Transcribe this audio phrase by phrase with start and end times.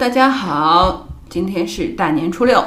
[0.00, 2.64] 大家好，今天是大年初六，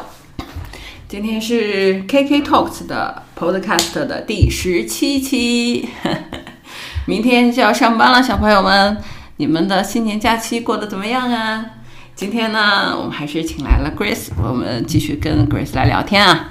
[1.08, 5.90] 今天是 KK Talks 的 Podcast 的第十七期，
[7.08, 9.00] 明天就要上班了，小朋友们，
[9.38, 11.66] 你们的新年假期过得怎么样啊？
[12.14, 16.50] 今天呢，我们还是请来了 Grace，我们继续跟 Grace 来聊天啊。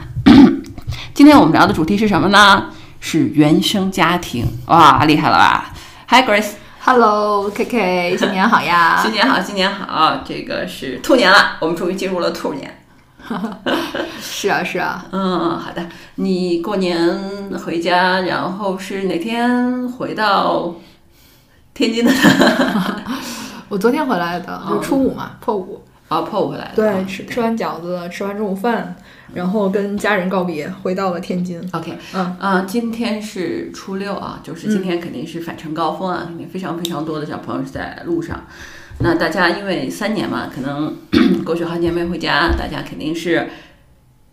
[1.14, 2.70] 今天我们聊的主题是什么呢？
[2.98, 5.72] 是原生家庭，哇，厉害了吧
[6.08, 6.54] ？Hi Grace。
[6.84, 8.98] Hello，K K，新年好呀！
[9.00, 10.20] 新年好，新年好！
[10.24, 12.82] 这个是兔年了，我们终于进入了兔年。
[14.20, 15.06] 是啊，是啊。
[15.12, 15.80] 嗯，好的。
[16.16, 17.16] 你过年
[17.64, 20.74] 回家，然后是哪天回到
[21.72, 22.10] 天津的？
[23.68, 25.84] 我昨天回来的，就初五嘛，破五。
[26.08, 26.74] 啊，破五回来的。
[26.74, 28.96] 对，吃吃完饺子，吃完中午饭，
[29.34, 31.60] 然后跟家人告别，回到了天津。
[31.72, 38.44] OK，嗯啊，今天是初六啊，就是今天肯定是返程高峰啊，肯定非常非常多的小朋友是在路上。
[38.98, 40.96] 那大家因为三年嘛，可能
[41.44, 43.48] 过去好几年没回家，大家肯定是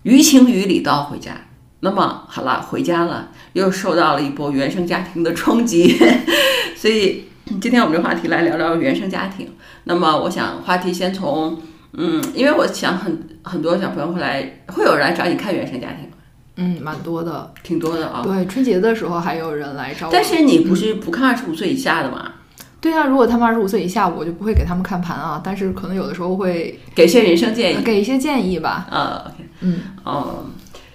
[0.03, 1.31] 于情于理都要回家。
[1.80, 5.97] 那么好了，回家了，又受到了一波原生家庭的冲击，
[6.75, 7.23] 所以
[7.61, 9.50] 今天我们这话题来聊聊原生家庭。
[9.86, 11.58] 那么我想话题先从，
[11.94, 16.09] 嗯，因为我想很很多小朋友会来，会有人来找你看原生家庭，
[16.58, 17.52] 嗯，蛮多的。
[17.64, 18.22] 挺多的啊。
[18.23, 20.14] 对，春节的时候还有人来找我。
[20.14, 22.34] 但是你不是不看二十五岁以下的吗？
[22.81, 25.42] 对啊，如果他们二十五岁以下，我就不会给他们看盘啊。
[25.44, 27.84] 但是可能有的时候会给一些人生建议。
[27.84, 28.88] 给一些建议吧。
[28.90, 30.46] 呃，OK，嗯，哦，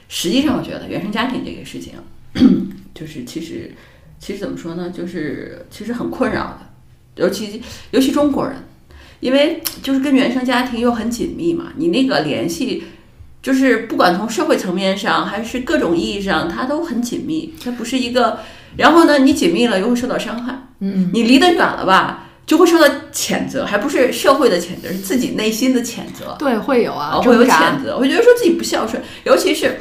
[0.09, 1.95] 实际上我觉得原生家庭这个事情，
[2.95, 3.75] 就是其实
[4.19, 6.61] 其实怎么说呢，就是其实很困扰的，
[7.17, 8.57] 尤其尤其中国人，
[9.25, 12.85] 因为就是跟原生家庭又很紧密嘛，你那个联系。
[13.41, 17.55] 就是不管从社会层面上还是各种意义上，它都很紧密。
[17.63, 18.39] 它不是一个，
[18.77, 20.69] 然后呢，你紧密了又会受到伤害。
[20.81, 26.35] 嗯，你离得远了吧，就会受到谴责，还不是社会的谴责，是自己内心的谴责。
[26.39, 29.79] 对，会有啊，会有谴责，会觉得说自己不孝顺，尤其是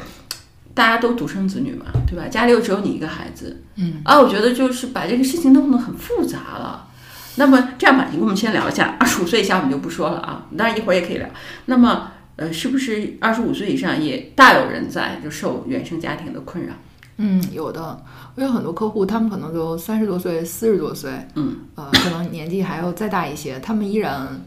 [0.74, 2.28] 大家都独生子女嘛，对吧？
[2.28, 6.88] 家里又只有你一个孩子，嗯，啊，我觉得就是把这个事情弄得很复杂了。
[7.36, 11.28] 那么这样吧，你我们先聊一下，二十五岁以下我们就不说了啊，当然一会儿也可以聊。
[11.66, 16.72] 那么呃，是不是二十五岁以上也大有人在，就受原生家庭的困扰？
[17.16, 18.02] 嗯，有的，
[18.34, 24.40] 我有很多客户，他们可能就三十多岁、四十多岁，嗯，呃，可能年纪还要再大一些，他们依然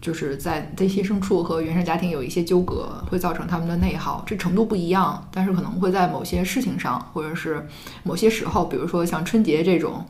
[0.00, 7.66] 就是在内心深处和原生家庭有一些纠葛，会造成他们的内耗，这程度不一样，但是可能会在某些事情上，或者是
[8.02, 10.04] 某些时候，比如说像春节这种。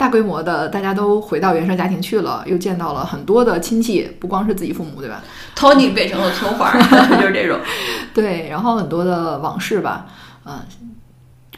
[0.00, 5.22] 大规模的，大家都回到原生家庭去了，又见到了很多的亲戚，不光是自己父母，对吧
[5.54, 6.72] ？Tony 变成了村花，
[7.20, 7.60] 就是这种。
[8.14, 10.06] 对，然后很多的往事吧，
[10.46, 10.58] 嗯、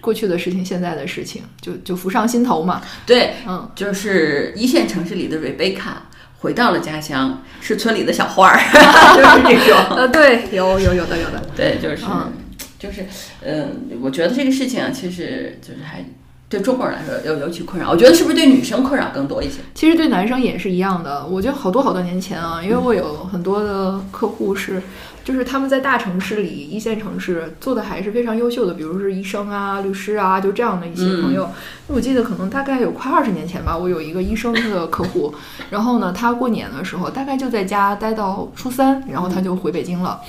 [0.01, 2.83] 过去的事情、现在的事情，就就浮上心头嘛。
[3.07, 5.93] 对，嗯，就是一线城市里的 Rebecca
[6.41, 8.59] 回到了家乡，是村里的小花儿，
[9.15, 9.97] 就是这种。
[9.97, 11.41] 呃，对，有有有的有的。
[11.55, 12.33] 对，就是、嗯
[12.77, 13.07] 就是，
[13.43, 16.05] 嗯，我觉得这个事情啊，其实就是还
[16.53, 17.91] 对中国人来说尤尤其困扰。
[17.91, 19.61] 我觉得是不是对女生困扰更多一些？
[19.75, 21.27] 其实对男生也是一样的。
[21.27, 24.83] 我觉得好多好多年前啊，因为我有很多的客户是，
[25.25, 31.49] 就是他们在大城市里、一线城市做的还是非常优秀的，比如是医生啊、律师啊，就这样的一些朋友。
[31.87, 35.35] 我记得可能大概有快二十年前吧，我有一个医生的客户，
[35.71, 40.21] 然后呢，他过年的时候大概就在家待到初三，然后他就回北京了。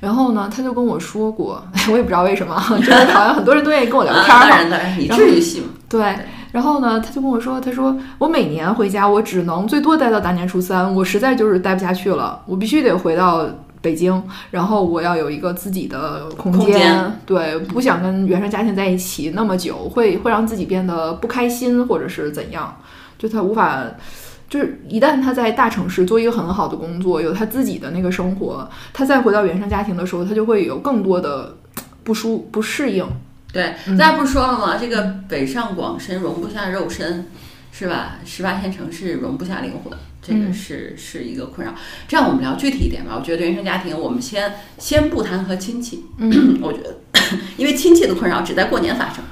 [0.00, 1.62] 然后呢，他就跟我说过，
[1.92, 4.34] 我也不知道为什么， 就是好像很多人都愿意跟我聊天儿嘛。
[4.34, 5.66] 啊当然当然，你至于戏吗？
[5.88, 6.16] 对，
[6.52, 13.44] 然后呢，他就跟我说，他说我每年回家，我只能最多待到大年初三，我实在就是待不下去了，我必须得回到
[13.82, 22.74] 北京，然后我要有一个自己的空间，空间对，不想跟原生家庭在一起那么久，会会让自己变得不开心，或者是怎样，
[23.18, 23.82] 就他无法。
[24.50, 31.56] 就是一旦他在大城市做一个很好的工作，有他自己的那个生活，他再回到原生家庭的时候，他就会有更多的
[32.02, 33.06] 不舒不适应。
[33.52, 34.76] 对，嗯大家不是说了吗？
[34.76, 37.26] 这个北上广深容不下肉身，
[37.72, 38.18] 是吧？
[38.24, 39.92] 十八线城市容不下灵魂，
[40.22, 41.72] 这个嗯是、是一个困扰。
[42.08, 43.16] 这样我们聊具体一点吧。
[43.16, 46.96] 我觉得原生家庭，我们先先不谈和亲戚，嗯，我觉得，
[47.56, 49.22] 因为亲戚的困扰只在过年发生，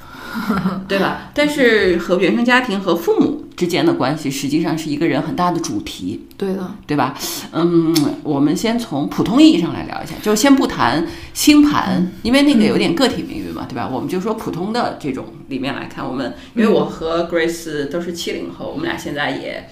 [0.89, 1.31] 对吧？
[1.35, 6.27] 但是和原生家庭和父母之间的关系，实际上是一个人很大的主题。
[6.37, 7.15] 对的，对吧？
[7.53, 13.89] 嗯，我们先从普通意义上来聊一下，就先不谈星盘，因为那个有点个体命运嘛，对吧？
[13.89, 19.69] 我们就说普通的这种里面来看，我们因为我和 Grace 都是七零后，我们俩现在也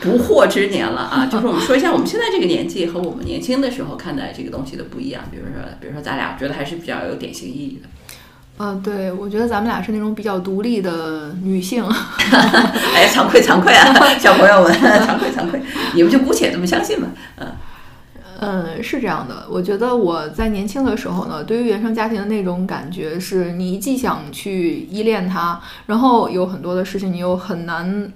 [0.00, 1.26] 不惑之年了啊。
[1.30, 5.24] 就是我们说一下我们现在这个年纪和我们年轻的时候看待这个东西的不一样。
[5.30, 7.88] 比如说，比如说咱俩觉得还是比较有典型意义的。
[8.58, 11.84] 嗯，对，我觉得咱们俩是那种比较独立的女性。
[11.86, 15.62] 哎呀，惭愧惭愧啊，小朋友们，惭愧惭愧，
[15.94, 17.06] 你们就姑且这么相信吧。
[17.36, 17.46] 嗯。
[18.40, 19.46] 嗯，是这样的。
[19.48, 28.12] 我觉得我在年轻的时候呢，对于原生家庭的那种感觉是，你既想去依恋他，然后有很多的事情你又很难，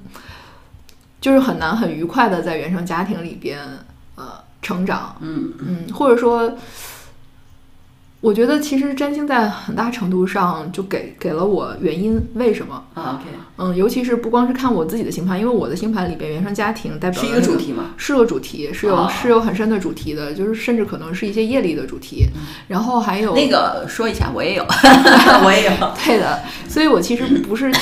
[1.21, 3.61] 就是很难很愉快的在原生家庭里边
[4.17, 4.25] 呃
[4.61, 5.15] 成长。
[5.21, 6.53] 嗯嗯，或者说。
[8.23, 13.25] 我觉得其实占星在很大程度上就给给了我原因，为什么啊？OK，
[13.59, 17.91] 嗯，尤其是不光是看我自己的星盘，因为我的星盘里边原生家庭代表是一个主题嘛？
[17.97, 22.29] 是个主题，是有是有很深的主题的，就是甚至可能是一些业力的主题。
[22.69, 24.65] 然后还有那个说一下，我也有，
[25.45, 25.71] 我也有，
[26.05, 26.41] 对的。
[26.69, 27.73] 所以我其实不是。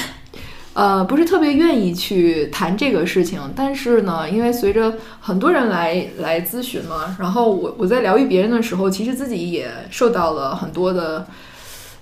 [0.81, 11.27] 呃，不是特别愿意去谈这个事情，但是呢，因为随着很多人来来咨询嘛，然后我我在疗愈别人的时候，其实自己也受到了很多的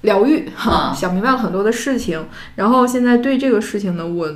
[0.02, 4.32] 疗愈，哈，想明白了很多的事情，然后现在对这个事情呢，我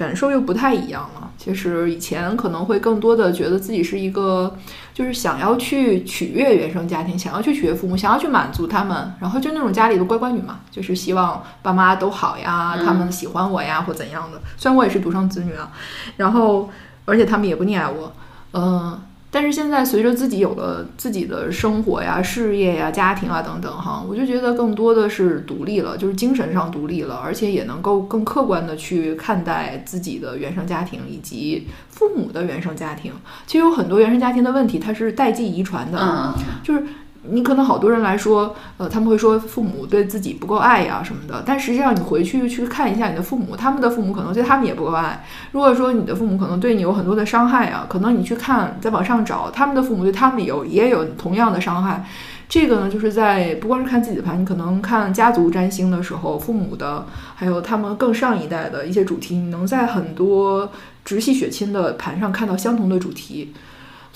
[0.00, 1.30] 感受又不太一样了。
[1.36, 4.56] 其实以前可能会更多的觉得自己是一个。
[4.92, 14.38] 就是想要去取悦原生家庭，想要去取悦父母，想要去满足他们，然后就那种家里的乖乖女嘛，就是希望爸妈都好呀，他们喜欢我呀或怎样的。
[14.58, 15.72] 虽然我也是独生子女啊，
[16.18, 16.68] 然后
[17.06, 18.12] 而且他们也不溺爱我，
[18.52, 19.00] 嗯。
[19.30, 33.12] 但是现在随着自己有了自己的生活呀、事业呀、家庭啊等等哈，我就觉得更多的是独立了，就是精神上独立了，而且也能够更客观的去看待自己的原生家庭以及父母的原生家庭。
[33.46, 36.82] 其实有很多原生家庭的问题，它是代际遗传的，就是。
[37.22, 45.22] 你可能好多人来说，呃，他们会说父母对自己不够爱呀什么的，但实际上你回去去看一下你的父母，他们的父母可能对他们也不够爱。
[45.52, 52.06] 如果说你的父母可能对你有很多的伤害啊，可能你去看再往上找，他们的父母对他们有也有同样的伤害。
[52.48, 57.06] 这个呢，就是在不光是看自己的盘，你可能看家族占星的时候，父母的
[57.36, 60.72] 还有他们更上一代的一些主题，你能在很多
[61.04, 63.52] 直系血亲的盘上看到相同的主题。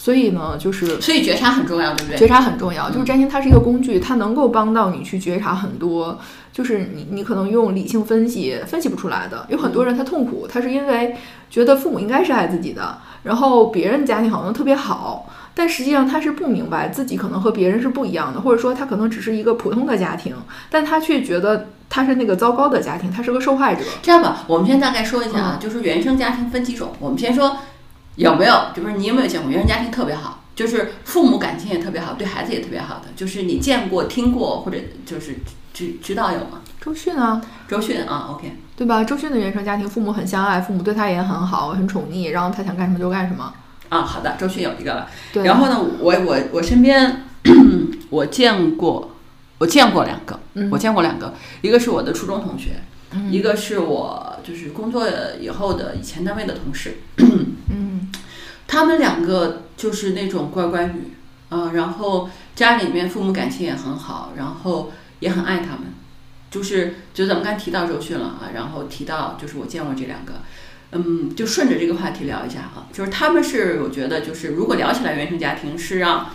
[0.04, 2.18] 所以呢，就是所以觉察很重要，对不对？
[2.18, 6.18] 觉察很重要，就是占星它是一个工具，它能够帮到你去觉察很多，
[6.52, 9.46] 就是你你可能用理性分析分析不出来的。
[9.48, 11.16] 有很多人他痛苦，他是因为
[11.48, 20.34] 觉得父母应该是爱自己的，然后别人家庭好像特别好，但实际上他是不明白自己可能和别人是不一样的，或者说他可能只是一个普通的家庭，
[20.68, 23.80] 但他却觉得他是那个糟糕的家庭，他是个受害者。
[24.02, 27.56] 这样吧，我们先大概说一下啊，就是原生家庭分几种，我们先说。
[28.16, 28.66] 有没有？
[28.74, 35.36] 就是你有没有见过原生家庭特别好，就是父母感情也特别好，对孩子也特别好的，就是你见过、听过或者就是
[35.72, 36.60] 知知道有吗？
[36.80, 39.02] 周迅啊，周迅啊，OK，对吧？
[39.02, 43.52] 周迅的原生家庭，父母很相爱，父母对他也很好，很宠溺，然后他想干什么就干什么。
[43.88, 45.08] 啊，好的，周迅有一个了。
[45.32, 45.44] 对。
[45.44, 47.24] 然后呢，我我我身边
[48.10, 49.10] 我见过，
[49.58, 50.38] 我见过两个，
[50.70, 51.32] 我见过两个，
[51.62, 52.82] 一个是我的初中同学，
[53.30, 55.06] 一个是我就是工作
[55.40, 56.98] 以后的以前单位的同事。
[58.74, 61.12] 他们两个就是那种乖乖女，
[61.48, 65.82] 啊，然后家里面父母感情也很好，然后也很爱他们，
[66.50, 70.40] 就是就咱们刚提到周迅了啊，然后提到就是我见过这两个，
[70.90, 76.30] 嗯，就顺着这个话题聊一下啊，就是他们是我觉得就是如果聊起来原生家庭是让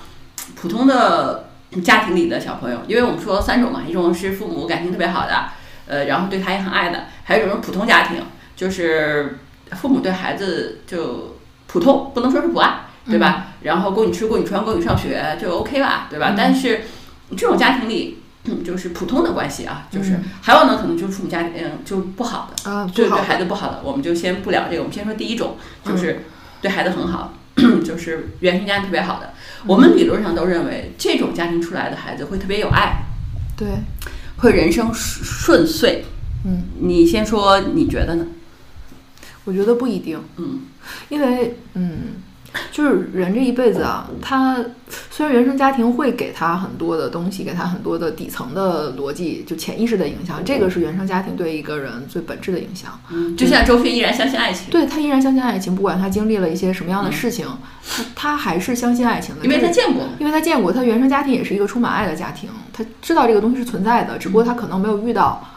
[0.56, 1.50] 普通的
[1.84, 5.50] 家庭里的小朋友，因为我们说三种嘛，一种是父母感情特别好的，
[5.88, 8.24] 呃，然后对他也很爱的，还有一种是普通家庭，
[8.56, 9.40] 就是
[9.74, 11.38] 父母对孩子就。
[11.71, 13.54] 普通不能说是不爱，对吧？
[13.61, 16.33] 然后供你吃，供你穿，供你上学就 OK 吧，对吧？
[16.35, 16.81] 但是
[17.38, 18.18] 这种家庭里，
[18.66, 26.26] 就是普通的关系啊，就是还有呢，可能就是父母家嗯就不好的啊，对对孩子不好的，我们就先不聊这个，我们先说第一种，就是
[26.59, 27.33] 对孩子很好，
[27.85, 29.33] 就是原生家庭特别好的。
[29.68, 33.04] 我们理论上都认为这种家庭出来的孩子会特别有爱，
[33.56, 33.68] 对，
[34.38, 36.06] 会人生顺顺遂。
[36.45, 38.26] 嗯，你先说，你觉得呢？
[39.44, 40.61] 我觉得不一定，嗯。
[41.10, 42.16] 因为，嗯，
[42.72, 44.58] 就是人这一辈子啊，他
[45.12, 53.00] 虽然原生家庭会给他很多的东西，给他很多的底层的逻辑，就潜意识的影响，这个是原生家庭对一个人最本质的影响。
[53.12, 57.46] 嗯，就像周迅依然相信爱情，对他依然相信爱情，不管他经历了一些什么样的事情，
[57.88, 65.48] 他他还是相信爱情的，因为他见过，因为他见过，他原生家庭也是一个充满爱的家庭，他知道这个东西是存在的，只不过他可能没有遇到。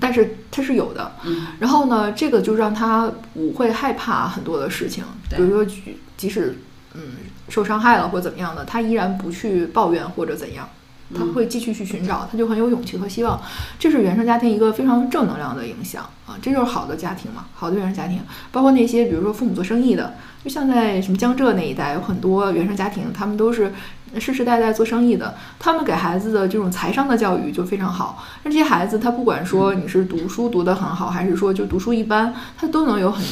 [0.00, 1.12] 但是他是有的，
[1.58, 5.74] 然后呢，这个就让他不会害怕很多的事情，比如说，
[6.16, 6.58] 即使
[6.94, 7.02] 嗯
[7.48, 10.68] 受伤害了或怎么样的，他依然不去抱怨或者怎样。
[11.14, 13.40] 他会继续去寻找，他就很有勇气和希望。
[13.78, 18.20] 这是原生家庭一个非常正能量的影响啊，这就是好的家庭嘛，好的原生家庭。
[18.50, 23.72] 包括那些比如说父母做生意的，就像在什么江浙那一带，有很多原生家庭，他们都是
[24.18, 28.22] 世世代代做生意的，他们给孩子的这种财商的教育就非常好。
[28.42, 33.24] 那这些孩子，他不管说你是读书读得很好，还是说就读书一般，他都能有很。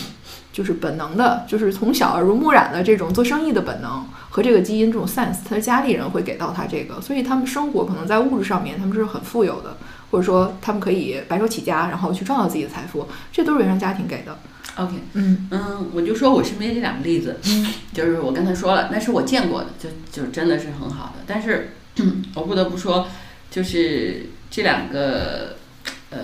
[0.53, 9.75] 就是本能的，就是从小耳濡目染的这种做生意的本能和这个基因这种 sense，他的家里人会给到他这个，所以他们生活可能在物质上面他们是很富有的，
[10.11, 14.37] 或者说他们可以白手起家，然后去创造自己的财富，这都是原生家庭给的。
[14.77, 17.39] OK，嗯嗯，我就说我身边这两个例子，
[17.93, 21.73] 就是我刚才说了，那是我见过的，就就真的是很好的，但是
[22.35, 23.07] 我不得不说，
[23.51, 25.57] 就是这两个
[26.11, 26.19] 呃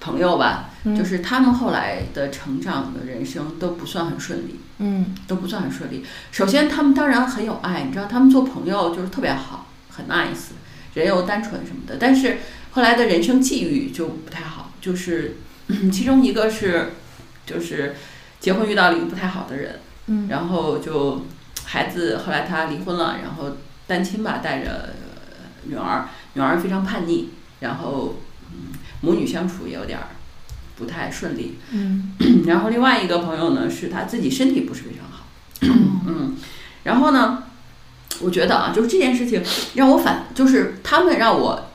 [0.00, 0.70] 朋友吧。
[0.96, 6.02] 就是他们后来的成长的人生都不算很顺利，嗯，都不算很顺利。
[6.30, 10.52] 首先，他们当然很有爱，你知道，他们做朋友就是特别好，很 nice，
[10.94, 11.96] 人又单纯什么的。
[12.00, 12.38] 但是
[12.70, 15.36] 后来的人生际遇就不太好，就是
[15.92, 16.92] 其中一个是，
[17.48, 17.96] 就是
[18.40, 21.24] 结婚遇到了一个不太好的人，嗯，然后就
[21.64, 24.90] 孩子后来他离婚了，然后单亲吧，带着
[25.64, 28.16] 女儿，女儿非常叛逆，然后
[29.00, 30.08] 母女相处也有点儿。
[30.78, 32.12] 不太顺利，嗯，
[32.46, 35.26] 然后另外一个朋友呢，是他自己身体不是非常好，
[36.06, 36.36] 嗯，
[36.84, 37.42] 然后呢，
[38.20, 39.42] 我觉得啊，就是这件事情
[39.74, 41.70] 让我反，就是他们让我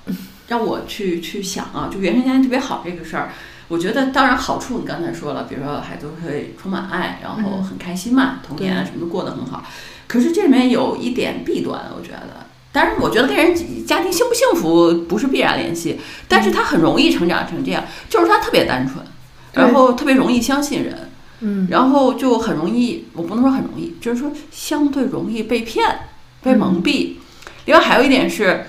[0.48, 3.34] 让我去去想啊，就原生家庭特别好这个事儿，
[3.68, 9.64] 我觉得当然好处你刚才说了，比如说孩子会充满爱，然后很开心嘛，童年啊什么都过得很好，
[10.08, 12.48] 可是这里面有一点弊端，我觉得。
[12.72, 13.56] 当然，我觉得跟人
[13.86, 19.06] 家庭幸不幸福不是必然联系，但是他很容易成长成这样，就是他特别单纯，
[19.54, 26.00] 然后特别容易相信人，嗯，然后就很容易，我不能说很容易，就是说相对容易被骗、
[26.42, 27.18] 被蒙蔽。
[27.66, 28.66] 另外还有一点是，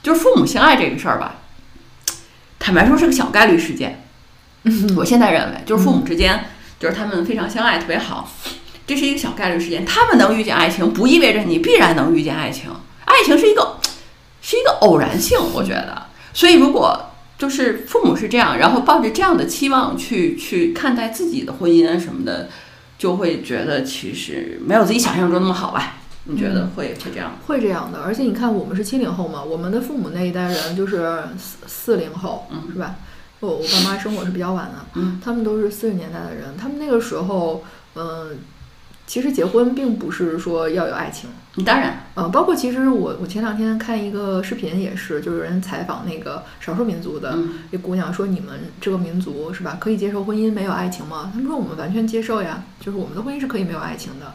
[0.00, 1.40] 就是父母相爱这个事儿吧，
[2.60, 3.99] 坦白说是个小概率事件。
[4.96, 6.44] 我现在认为，就是父母之间，
[6.78, 8.30] 就是他们非常相爱，特别好，
[8.86, 9.84] 这是一个小概率事件。
[9.84, 12.70] 他们能遇见爱情，不意味着你必然能遇见爱情。
[13.04, 13.78] 爱情是一个，
[14.42, 16.06] 是一个偶然性，我觉得。
[16.32, 22.48] 所以，如果就是父母是这样，然后抱着这样的期望去去看待自己的婚姻什么的，
[22.98, 25.94] 就会觉得其实没有自己想象中那么好吧？
[26.24, 27.38] 你觉得会会这样？
[27.46, 28.02] 会这样的。
[28.02, 32.96] 而且你看，我们是七零后嘛，我们的父母那一代人就是四四零后，嗯是吧？
[33.40, 38.38] 我我爸妈生我是比较晚的，嗯，他们都是四十年代的人，他们那个时候，嗯。
[39.06, 41.28] 其实结婚并不是说要有爱情，
[41.66, 47.36] 当然，呃，包括其实我我前两天看一个视频也是，就是人采访那个少数民族的
[47.72, 51.28] 一姑娘说，你们这个民族是吧，可以接受婚姻没有爱情吗？
[51.32, 54.32] 他们说我们完全接受呀，就是我们的婚姻是可以没有爱情的，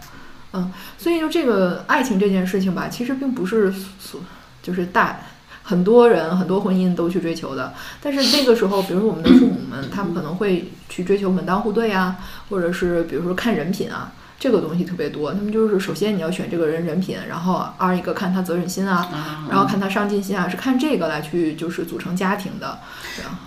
[0.52, 4.20] 嗯，所以就这个爱情这件事情吧，其实并不是所
[4.62, 5.22] 就是大
[5.68, 12.18] 很多人很多婚姻都去追求的，但是那个时候，比如说我们的父母们，他们可能会去追求门当户对啊，
[12.50, 14.14] 或者是比如说看人品啊。
[14.38, 22.80] 这个东西特别多，他们就是首先你要选这个人人品，然后二一个看他责任心啊，然后看他上进心啊，是看这个来去就是组成家庭的。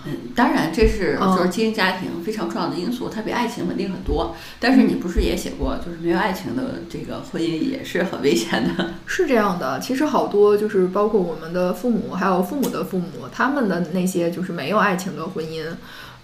[0.07, 4.35] 嗯，当然这是就是经营家庭非常重要的因素，它比爱情稳定很多。
[4.59, 8.95] 但是你不是也写过，就是没有爱情的这个婚姻也是很危险的。
[9.07, 15.65] 是这样的，其实好多就是包括我们的父母，还有父母的父母，他们的那些就是没有爱情的婚姻，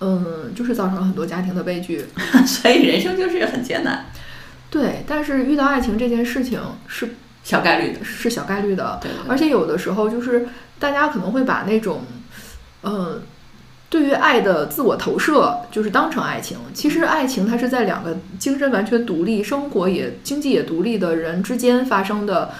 [0.00, 2.06] 嗯，就是造成了很多家庭的悲剧。
[2.46, 4.06] 所以人生就是很艰难。
[4.74, 7.14] 对，但是遇到爱情这件事情是
[7.44, 8.98] 小概率的，是小概率的。
[9.00, 10.48] 对，而且有的时候就是
[10.80, 12.02] 大家可能会把那种，
[12.82, 13.22] 嗯，
[13.88, 16.58] 对于爱的自我投射，就是当成爱情。
[16.74, 22.50] 其实爱情它是在两个精神完全独立、生活也经济也独立的人之间发生的。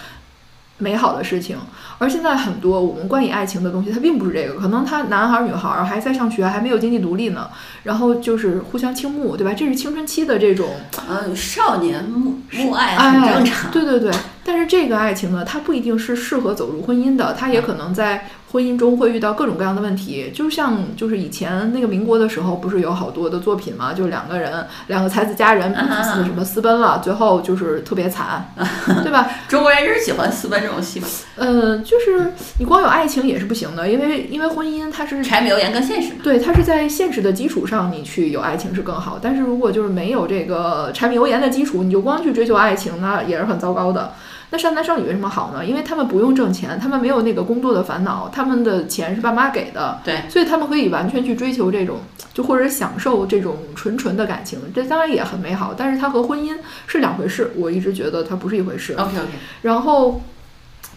[0.77, 1.57] 美好的事情，
[1.97, 4.59] 而现在很多我们关于爱情的东西，它并不是这个。
[4.59, 7.49] 可能他男孩女孩还在上学，还没有经济独立呢，
[7.83, 9.53] 然后就是互相倾慕，对吧？
[9.53, 10.67] 这是青春期的这种，
[11.09, 13.71] 嗯，少年慕慕爱很正常。
[13.71, 14.11] 对对对，
[14.43, 18.27] 但是这个爱情呢，它不一定是适合走入婚姻的，它也可能在。
[18.51, 23.91] 婚姻中会遇到各种各样的问题，就像就是以前那个民国的时候，不是有好多的作品嘛？
[23.93, 28.53] 就两个人，两个才子佳人，什么私奔了，最后就是特别惨，
[29.03, 29.29] 对吧？
[29.49, 31.07] 中国人是喜欢私奔这种戏嘛？
[31.35, 36.19] 呃，就是你光有爱情也是不行的，因为因为婚姻它是柴米油盐更现实嘛。
[36.23, 39.19] 对，它是在现实的基础上，你去有爱情是更好。
[39.21, 44.13] 但是如果就是没有这个柴米油盐的基础，你就光去追求爱情，那也是很糟糕的。
[44.51, 45.65] 那少男少女为什么好呢？
[45.65, 51.97] 因为他们不用挣钱，他们没有那个工作的烦恼，他们的钱是爸妈给的，对，所以他们可以完全去追求这种，
[52.33, 55.73] 就或者享受这种纯纯的感情，这当然也很美好。
[55.75, 56.55] 但是它和婚姻
[56.87, 58.93] 是两回事，我一直觉得它不是一回事。
[58.93, 59.27] OK OK。
[59.63, 60.21] 然后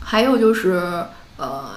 [0.01, 1.05] 还有就是，
[1.37, 1.71] 呃，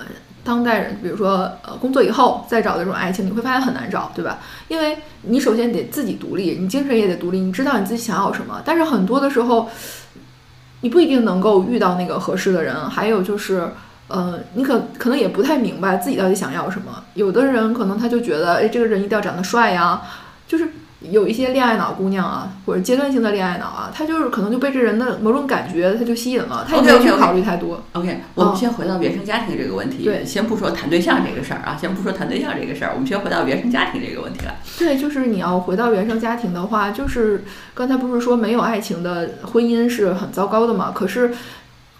[0.43, 4.39] 当代人，比如说呃，工作以后再找这种爱情，你会发现很难找，对吧？
[4.67, 8.61] 因为你首先得自己独立，你精神也得独立，你知道你自己想要什么。
[8.65, 9.69] 但是很多的时候，
[10.81, 12.75] 你不一定能够遇到那个合适的人。
[12.89, 13.69] 还有就是，
[14.07, 17.03] 呃，你可可能也不太明白自己到底想要什么。
[17.13, 20.01] 有的人可能他就觉得，哎，这个人一定要长得帅呀，
[20.47, 20.67] 就是。
[21.09, 27.83] 有一些恋爱脑姑娘啊，或者阶段性的恋爱脑啊，她就是可能就被这人的某种感觉，她就吸引了，她也没有去考虑太多。
[27.93, 30.03] OK，我们先回到原生家庭这个问题。
[30.03, 34.55] 对，先不说谈对象这个事儿啊，先不说谈对象这个事儿，我们先回到原生家庭这个问题来。
[34.77, 37.43] 对，就是你要回到原生家庭的话，就是
[37.73, 40.91] 刚才不是说没有爱情的婚姻是很糟糕的嘛？
[40.93, 41.31] 可是。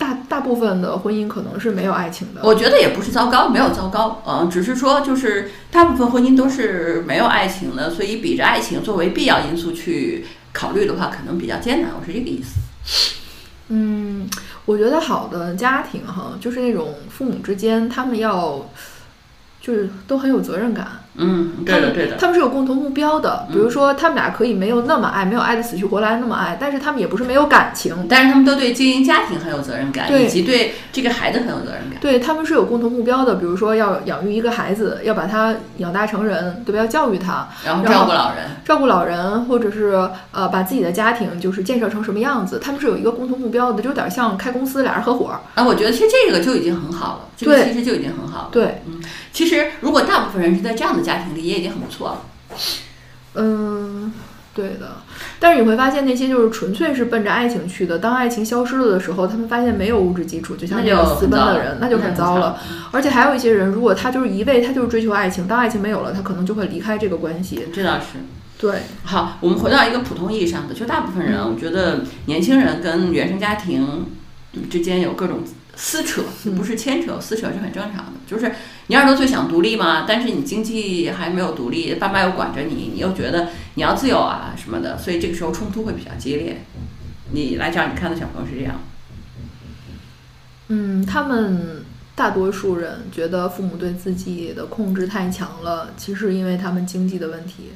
[0.01, 13.11] 大大部分的婚姻可能是没有爱情的，我觉得也不是糟糕，没有糟糕，嗯，只是说就是大部分婚姻都是没有爱情的，所以比着爱情作为必要因素去考虑的话，可能比较艰难，我是这个意思。
[13.67, 14.27] 嗯，
[14.65, 18.67] 我觉得好的家庭哈，就是那种父母之间他们要
[19.61, 21.00] 就是都很有责任感。
[21.15, 31.99] 嗯，对的对的，他们是有共同目标的，比如说他们俩可以没有那么爱，没有爱的死去活来那么爱，但是他们也不是没有感情，但是他们都对经营家庭很有责任感，以及对这个孩子很有责任感。
[31.99, 36.79] 对他们是有共同目标的，比如说要养育一个孩子，要把他养大成人，对吧？
[36.79, 45.37] 要教育他，然后照顾老人，照顾老人，或者是呃把自己的家庭就是建设成什么样子，他们是有一个共同目标的，就有点像开公司俩人合伙。
[45.55, 48.49] 啊，我觉得其实这个就已经很好了，这个其实就已经很好了。
[48.51, 49.01] 对，嗯，
[49.33, 52.21] 其实如果大部分人是在这样的家庭里，也已经很不错了。
[53.35, 54.13] 嗯，
[54.53, 54.97] 对的。
[55.39, 62.59] 但是你会发现，那些就是纯粹是奔着爱情去的，当爱情消失了的时候，他们发现没有物质基础，就像那个私奔的人，那就很糟了。
[62.91, 67.67] 而且还有一些人，如果他就是一味他就是追求爱情，当爱情没有了，他可能就会离开这个关系。
[67.73, 68.19] 这倒是。
[68.59, 74.05] 对，好，我们回到一个普通意义上的，就大部分人，我觉得年轻人跟原生家庭
[74.69, 75.39] 之间有各种
[75.83, 76.21] 撕扯，
[76.55, 78.11] 不是牵扯，撕扯是很正常的。
[78.27, 78.53] 就是
[78.85, 86.61] 你二十多岁想独立嘛，但是你经济还没有独立，爸妈又管着你，你又觉得你要自由啊什么的，所以这个时候冲突会比较激烈。
[87.31, 88.79] 你来找，你看的小朋友是这样。
[90.67, 91.83] 嗯，他们
[92.13, 97.71] 大多数人觉得父母对自己的控制太强了，其实因为他们经济的问题。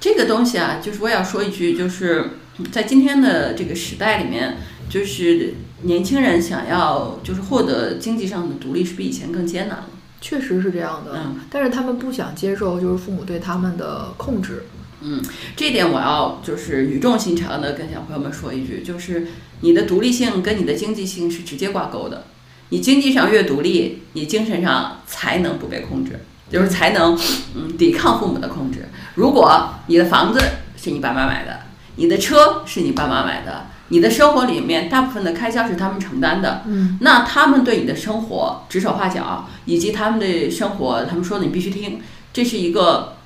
[0.00, 2.30] 这个东西啊，就是我也要说一句，就是
[2.72, 4.56] 在今天的这个时代里面，
[4.88, 9.86] 就是年轻人想要就是获得经济上的独立，是比以前更艰难了。
[10.20, 14.64] 确实是这样的，嗯，但是他们不想接受就是父母对他们的控制。
[15.02, 15.22] 嗯，
[15.54, 19.28] 这一点我要就是语重心长的跟小朋友们说一句，就是
[19.60, 22.24] 你的独立性跟你的经济性是直接挂钩的。
[22.70, 26.18] 你经济上越独立，你精神上才能不被控制，
[26.50, 27.16] 就是才能
[27.54, 28.88] 嗯抵抗父母的控制。
[29.14, 30.40] 如果你的房子
[30.76, 31.60] 是你爸妈买的，
[31.96, 42.00] 你的车是你爸妈买的，你的生活里面大部分的开销是他们承担的，嗯，那他们对你的生活指手画脚，以及他们的生活，他们说的你必须听，
[42.32, 43.16] 这是一个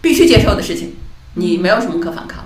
[0.00, 0.94] 必须接受的事情，
[1.34, 2.44] 你没有什么可反抗。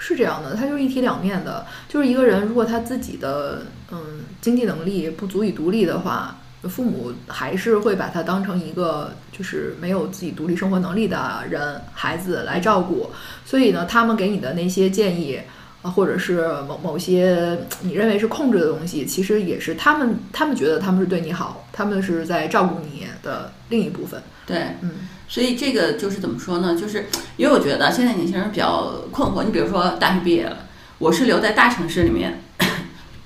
[0.00, 1.66] 是这样的，它就是一体两面的。
[1.88, 13.10] 就是一个人如果他自己的嗯经济能力不足以独立的话，父母还是会把他当成一个就是没有自己独立生活能力的人孩子来照顾。
[13.44, 15.40] 所以呢，他们给你的那些建议
[15.82, 24.22] 啊，或者是某某些你认为是控制的东西，其实也是他们他们觉得他们是对你好，他们是在照顾你的另一部分。
[24.46, 24.90] 对，嗯。
[25.28, 26.74] 所以这个就是怎么说呢？
[26.74, 27.04] 就是
[27.36, 29.44] 因为我觉得现在年轻人比较困惑。
[29.44, 30.56] 你比如说大学毕业了，
[30.98, 32.40] 我是留在大城市里面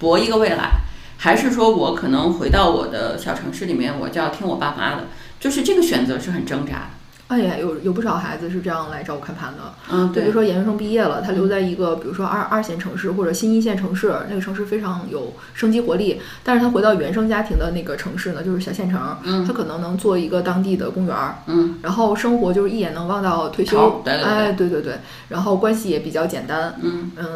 [0.00, 0.80] 搏一个未来，
[1.16, 5.06] 还是说我可能回到我的小城市里面，我就要听我爸妈的？
[5.38, 6.86] 就是这个选择是很挣扎的。
[7.32, 9.72] 哎呀，有有不少孩子是这样来找我看盘的。
[9.90, 10.24] 嗯，对。
[10.24, 24.98] 比如说研究生毕业了，他留在一个比如说二二线城市或者新一线城市，那个城市非常有生机活力，但是他回到原生家庭的那个城市呢，就是小县城，嗯，他可能能做一个当地的公园儿，嗯，然后生活就是一眼能望到退休，对对对，哎，对对对，
[25.30, 27.26] 然后关系也比较简单，嗯嗯，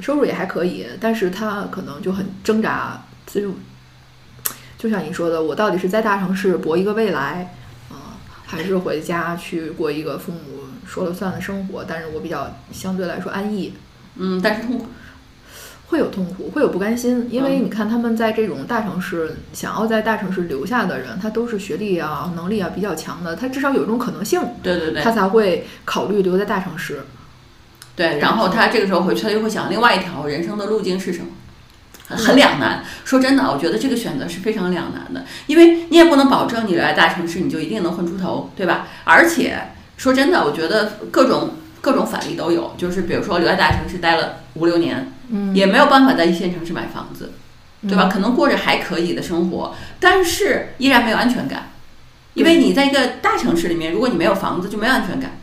[0.00, 3.52] 收入也还可以，但是他可能就很挣扎，就
[4.76, 7.54] 就像你说的，我到底是在大城市搏一个未来。
[8.54, 10.38] 还是回家去过一个父母
[10.86, 13.74] 说了算的生活，但是我比较相对来说安逸。
[14.16, 14.86] 嗯，但是痛苦，
[15.88, 27.00] 会有痛苦，会有不甘心，因为你看他们在这种大城市，想要在大城市留下的人，他都是学历啊、能力啊比较强的，他至少有一种可能性，对对对，他才会考虑留在大城市。
[27.96, 31.26] 对，然后他这个时候回去，他就会想另外一条人生的路径是什么。
[32.08, 32.84] 很两难。
[33.04, 38.88] 说真的，我觉得这个选择是非常两难的，因为你也不能保证你留在大城市你就一定能混出头，对吧？
[39.04, 47.32] 而且说真的，我觉得各种各种反例都有，就是比如说留在大城市待了五六年，嗯，也没有办法在一线城市买房子，
[47.88, 48.08] 对吧？
[48.12, 51.70] 可能过着还可以的生活，但是依然没有安全感，
[52.34, 55.38] 因为你在一个大城市里面，如果你没有房子，就没有安全感。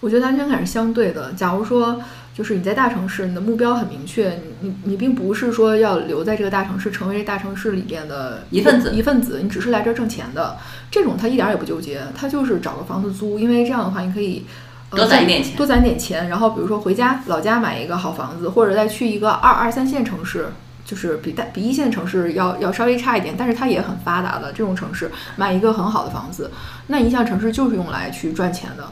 [0.00, 1.32] 我觉得安全感是相对的。
[1.32, 2.00] 假如说，
[2.36, 10.58] 就是你在大城市，你的目标很明确，你你并不是说要留在这个大城市，成为这大城市里边的一份子，一份子，你只是来这儿挣钱的。
[10.90, 14.44] 这种他一点也不纠结，他就是找个房子租，因为这样的话，你可以
[14.90, 20.48] 多攒一点钱，多攒点钱，然后比如说回家老家买一个好房子，或者再去一个二二三线城市，
[20.84, 26.50] 就是比大比一线城市要要稍微差一点，但是它也很发达的这种城市，买一个很好的房子。
[26.88, 28.86] 那一线城市就是用来去赚钱的。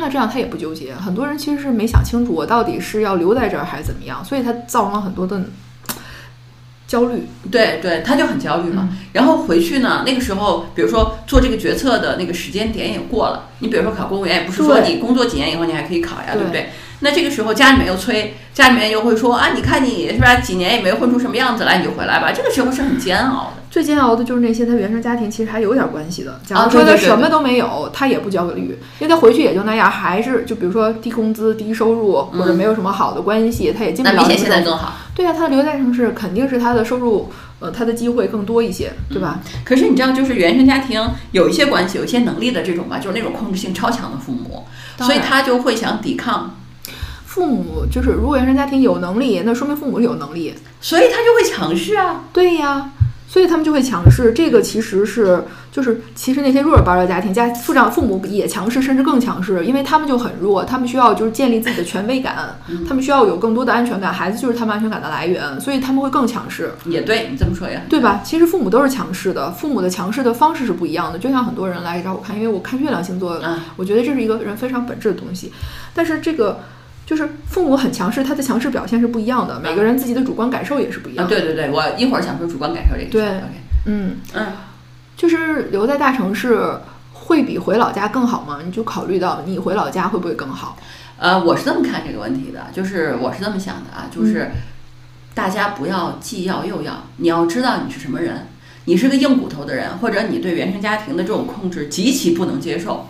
[0.00, 5.42] 那这样他也不纠结，很多人其实是没想清楚我到底是要留在这儿还是怎么样，所以他造成了很多的
[6.86, 7.28] 焦虑。
[7.50, 8.88] 对对，他就很焦虑嘛。
[9.12, 13.50] 然后回去呢，那个时候，比如说做这个决策的那个时间点也过了。
[13.58, 16.70] 你比如说考公务员，也不是说你工作几年以后你还可以考呀，对不对？
[17.00, 22.30] 那这个时候家里面又催，家里面又会说啊，你看你是吧，几年也没混出什么样子来，你就回来吧。
[22.32, 23.62] 这个时候是很煎熬的。
[23.70, 26.40] 最煎熬的就是那些他原生家庭其实还有点关系的。
[26.44, 34.22] 假如说他什么都没有，他也不焦虑，因为他回去也就那样，还是就比如说低工资、低收入，或者没有什么好的关系，他也进不了。
[34.22, 34.94] 那比现在更好。
[35.14, 39.38] 对呀，他留在城市肯定是他的收入，呃，他的机会更多一些，对吧？
[39.64, 41.00] 可是你知道，就是原生家庭
[41.32, 44.66] 有一些关系、有一些能力的这种吧，就是那种控制性超强的父母，
[44.98, 46.56] 所以他就会想抵抗。
[47.30, 52.24] 父母就是如果原生家庭有能力，那说明父母有能力，所以他就会强势啊。
[52.32, 52.90] 对呀。
[53.28, 66.74] 所以他们就会强势，这个其实是就是其实那些弱儿班的家庭家父长父母也强势，甚至更强势，因为他们就很弱，他们需要就是建立自己的权威感，他们需要有更多的安全感，孩子就是他们安全感的来源，所以他们会更强势。
[66.86, 68.20] 也对你这么说也对吧？
[68.24, 71.16] 其实父母都是强势的，父母的强势的方式是不一样的。
[71.16, 73.40] 就像很多人来找我看，因为我看月亮星座，
[73.76, 75.52] 我觉得这是一个人非常本质的东西，
[75.94, 76.58] 但是这个。
[77.10, 79.58] 就是父母很强势，他的强势表现是不一样的。
[79.58, 81.26] 每个人自己的主观感受也是不一样。
[81.26, 83.10] 对对对，我一会儿想说主观感受这个。
[83.10, 83.40] 对，
[83.86, 84.46] 嗯嗯，
[85.16, 86.78] 就是留在大城市
[87.12, 88.60] 会比回老家更好吗？
[88.64, 90.76] 你就考虑到你回老家会不会更好？
[91.18, 94.52] 呃，我是这么看这个问题的，就是我是这么想的啊，就是
[95.34, 98.46] 大家不要既要又要，你要知道你是什么人，
[98.84, 103.08] 你是个硬骨头的人，或者你对原生家庭的这种控制极其不能接受，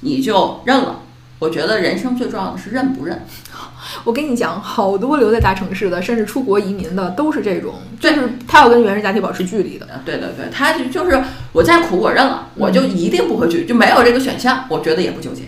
[0.00, 1.02] 你就认了。
[1.38, 3.22] 我觉得人生最重要的是认不认。
[4.04, 9.86] 我跟你讲，好多留在大城市的，甚至出国移民的，都是这种，就是他要跟原生家庭保持距离的。
[10.04, 11.22] 对对对，他就就是
[11.52, 14.64] 我再苦我认了，我就一定不会去，就没有这个选项。
[14.68, 15.42] 我觉得也不纠结。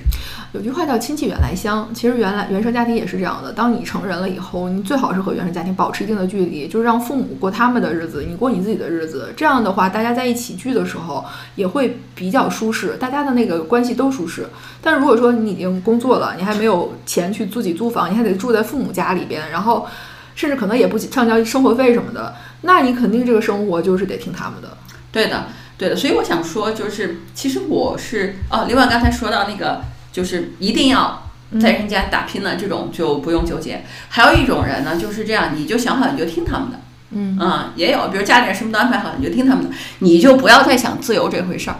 [0.53, 3.53] 有句话叫“亲戚远来香”，其实原来原生家庭也是这样的。
[3.53, 9.31] 当你成人了以后，你最好是和原生家庭保持一定的距离，就是让父母过他们的日子，你过你自己的日子。
[9.37, 11.23] 这样的话，大家在一起聚的时候
[11.55, 14.47] 也会比较舒适，大家的那个关系都舒适。
[14.81, 19.87] 但如果说你已经工作了，你还没有钱去自己租房，你还得住在父母家里边，然后
[20.35, 24.79] 甚至可能也不上交生活费什么的，那你肯定这个生活就是得听他们的。
[25.13, 25.45] 对的，
[25.77, 25.95] 对的。
[25.95, 29.83] 所以我想说，就是其实我是哦，另外刚才说到那个。
[30.19, 33.85] 就是一定要在人家打拼的这种就不用纠结。
[34.09, 36.81] 还有一种人呢，就是这样，你就想好你就听他们的，
[37.13, 41.77] 嗯啊，也有，比如家里人什么都安排好，你就听他们的，你就不要再想自由这回事儿，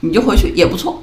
[0.00, 1.00] 你就回去也不错。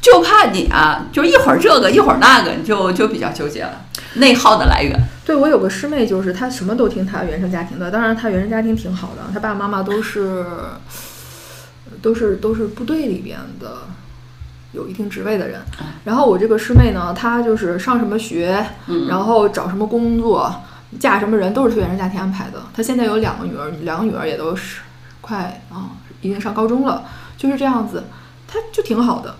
[0.00, 4.96] 就怕你啊，就一会儿这个一会儿那个，你就就比较纠结了，内耗的来源。
[5.24, 10.46] 对我有个师妹，就是她什么都听她原生家庭的，当然她原生家庭挺好的，她爸爸妈妈都是
[12.00, 13.88] 都是都是部队里边的。
[14.76, 15.58] 有一定职位的人，
[16.04, 18.64] 然后我这个师妹呢，她就是上什么学，
[19.08, 20.54] 然后找什么工作，
[21.00, 22.60] 嫁什么人，都是她原生家庭安排的。
[22.74, 24.82] 她现在有两个女儿，两个女儿也都是
[25.22, 27.04] 快啊，已经上高中了，
[27.38, 28.04] 就是这样子，
[28.46, 29.34] 她就挺好的。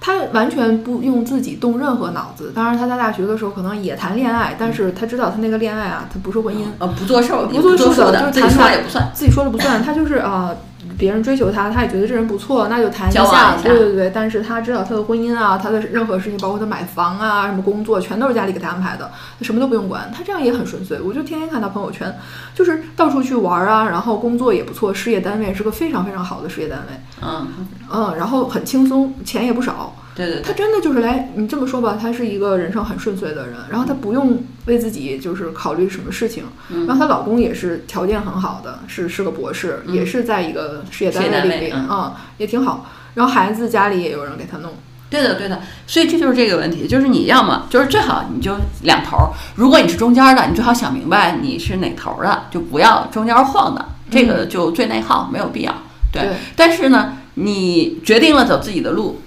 [0.00, 2.50] 她完全不用自己动任何脑子。
[2.54, 10.50] 当然，她在大学的时候可能也谈恋爱，但是她知道她那个恋爱啊，她不是婚姻，呃，不做事儿，不做事儿的，就是谈谈也不算，自己说了不算，她就是啊。
[10.98, 13.56] 别人追求他，他也觉得这人不错，那就谈一下。
[13.62, 20.10] 对对对，但是他知道他的婚姻啊，他的任何事情，包括他买房啊，什么工作，全都是家里给他安排的，他什么都不用管。
[20.14, 22.14] 他这样也很顺遂，我就天天看他朋友圈，
[22.54, 27.00] 就是到处去玩啊，然后工作也不错，事业单位是个非常非常好的事业单位。
[27.22, 27.46] 嗯
[27.92, 29.94] 嗯，然后很轻松，钱也不少。
[30.14, 36.44] 对对，他真的就是来，你这么说吧，他是一个人生很顺遂的人，然后他不用为自己就是考虑什么事情，
[36.86, 44.72] 然后她老公也是条件很好的，是是个博士，也是在一个事业单位里面啊，也挺好，然后孩子家里也有人给他弄。
[45.08, 55.74] 对的对的，所以这就是这个问题，就是你要么就是最好你就两头，如果你是中间的，你最好想明白你是哪头的，就不要中间晃的，这个就最内耗，没有必要。
[56.12, 59.22] 对，但是呢，你决定了走自己的路。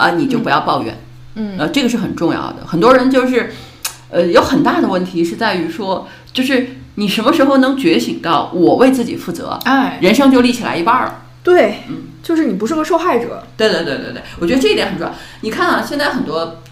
[0.00, 0.98] 啊，你就不要抱怨，
[1.34, 2.66] 嗯，呃，这个是很重要的。
[2.66, 3.52] 很多人就是，
[4.08, 11.22] 呃，有很大的问题是在于说，就是你什么时候能觉醒到我为自己负责，哎，人生就立起来一半儿了。
[11.42, 13.42] 对，嗯，就是你不是个受害者。
[13.56, 15.14] 对对对对对，我觉得这一点很重要。
[15.42, 16.62] 你看啊，现在很多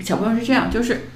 [0.00, 1.10] 小朋友是这样，就是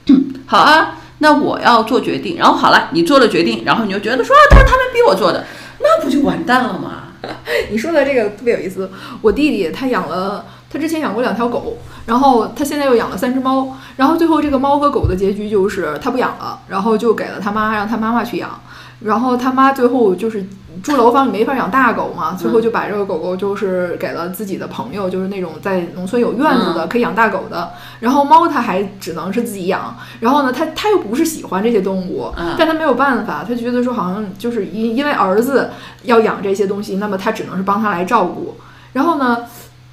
[0.46, 5.44] 好啊，那我要做决定，然后好了，你做了决定，然后你就觉得说啊，都是他们逼我做的，
[5.80, 7.04] 那不就完蛋了吗？
[7.70, 8.90] 你说的这个特别有意思。
[9.20, 18.58] 我弟弟他养了，他之前养过两条狗，然后他现在又养了三只猫，然后最后这个猫和狗的结局就是他不养了，然后就给了他妈，让他妈妈去养，
[19.00, 20.46] 然后他妈最后就是
[20.82, 35.70] 住楼房里没法养大狗嘛，最后就把这个狗狗就是给了自己的朋友，就是那种在农村有院子的可以养大狗的，然后猫他还只能是自己养，然后呢，他他又不是喜欢这些动物，嗯但他没有办法，他觉得说好像就是因因为儿子
[36.04, 38.56] 要养这些东西，那么他只能是帮他来照顾。
[38.94, 39.38] 然后呢，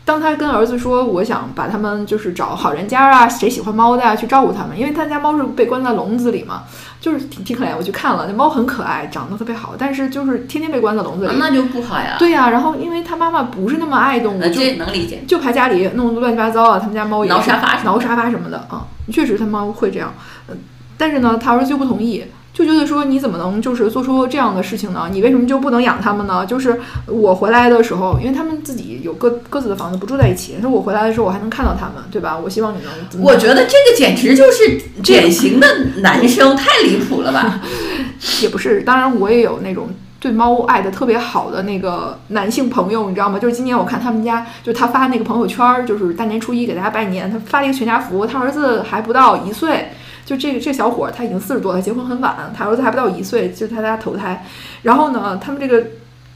[0.10, 6.64] 当他跟儿子说我想把他们就是找好人家啊，谁喜欢猫的呀、去照顾他们，因为他家猫是被关在笼子里嘛，
[7.00, 7.78] 就是挺挺可怜。
[7.78, 11.30] 我去看了，那猫很可爱，长得特别好，但是就是天天被关在笼子里。
[11.30, 12.16] 啊那就不好呀。
[12.18, 15.24] 对呀、然后因为他妈妈不是那么爱动物，呃，就这能理解。
[15.28, 20.12] 就怕家里弄得乱七八糟啊，他们家猫也挠沙发挠沙发什么的啊，确实他猫会这样，
[20.48, 20.58] 嗯，
[20.98, 22.26] 但是呢，他儿子就不同意，
[22.60, 25.08] 就觉得说你怎么能就是做出这样的事情呢？
[25.10, 26.46] 你为什么就不能养它们呢？
[26.46, 32.38] 就是我回来的时候，因为他们自己有各各自的房子，不住在一起，那我回来的时候我还能看到他们，对吧？
[32.38, 35.68] 我希望你能我觉得这个简直就是典型的
[36.02, 37.62] 男生，太离谱了吧？
[38.42, 39.88] 也不是，当然我也有那种
[40.20, 43.40] 对猫爱的特别好的那个男性朋友，你知道吗？
[43.40, 49.92] 就是今年我看他们家，就他发那个朋友圈儿，就是大年初一给大家拜年，他发了一个全家福，他儿子还不到一岁。
[50.30, 54.46] 就这个这小伙儿他已经四十多了，结婚很晚，他儿子还不到一岁，就是他家头胎。
[54.84, 55.84] 然后呢，他们这个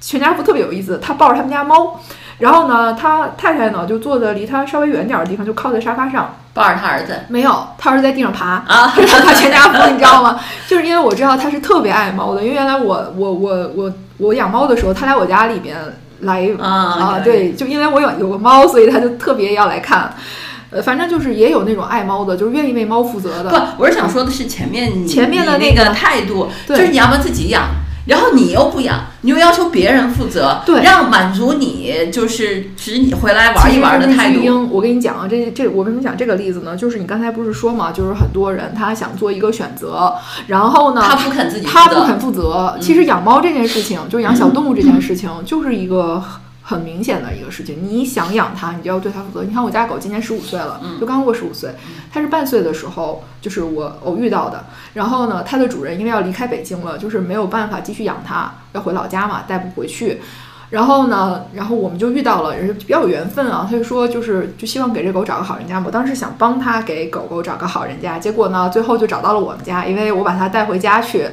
[0.01, 1.99] 全家福特别有意思，他抱着他们家猫，
[2.39, 10.39] 然后呢，他太太呢就坐在离他稍微远点儿的地方，就靠在沙发上，抱着他儿子没有，他儿子在地上爬，啊，这是他全家福， 你知道吗？
[10.67, 15.77] 就是因为我知道他是特别爱猫的，因为原来我我我我我养猫的时候，他来我家里边
[16.21, 20.11] 来啊啊，，对，就因为我有有个猫，所以他就特别要来看。
[20.73, 23.49] 呃，反正就是也有那种爱猫的，就是愿意为猫负责的。
[23.49, 27.69] 不，我是想说的是前面你前面的那个态度，就是你要么自己养，
[28.07, 34.67] 然后你又不养，你又要求别人负责，对让满足你就是指你回来玩一玩的态度。
[34.71, 36.75] 我跟你讲啊，这这我为什么讲这个例子呢？
[36.75, 40.13] 就是你刚才不是说嘛，就是很多人他想做一个选择，
[40.47, 42.73] 然后呢，他不肯自己他不肯负责。
[42.75, 46.21] 嗯其实养猫这件事情，就是养小动物这件事情，就是一个
[46.63, 47.77] 很很明显的一个事情。
[47.83, 49.43] 你想养它，你就要对它负责。
[49.43, 51.69] 你看我家狗今年十五岁了，嗯就刚过十五岁，
[52.11, 54.65] 它是半岁的时候，就是我偶遇到的。
[54.93, 60.21] 然后呢，它的主人因为要离开北京了，就是没有办法继续养它，要回老家嘛，带不回去。
[60.71, 63.67] 然后呢，然后我们就遇到了，人比较有缘分啊。
[63.69, 65.79] 他就说，就是就希望给这狗找个好人家。
[65.85, 71.29] 我当时想帮他给狗狗找个好人家，结果呢，最后就找到了我们家，因为我把它带回家去。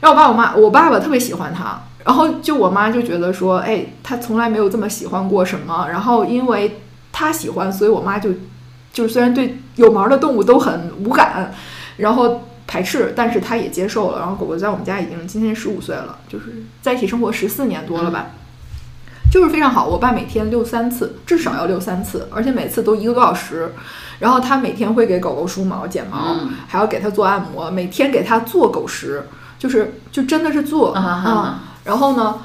[0.00, 5.86] 然后我爸我妈，我爸爸特别喜欢它，然后就我妈就觉得说，哎，她从来没有这么喜欢过什么。
[5.90, 6.80] 然后因为
[7.12, 8.30] 她喜欢，所以我妈就
[8.92, 11.52] 就虽然对有毛的动物都很无感，
[11.98, 14.18] 然后排斥，但是她也接受了。
[14.18, 18.26] 然后狗狗在我们家已经今年十五岁了，就是在一起生活十四年多了吧。
[19.30, 23.72] 就是非常好，我爸每天遛三次，至少要遛三次，而且每次都一个多小时。
[24.18, 29.26] 然后他每天会给狗狗梳毛、剪毛，嗯还要给它做按摩，每天给它做狗食，
[29.58, 32.40] 就是就真的是做啊然后呢，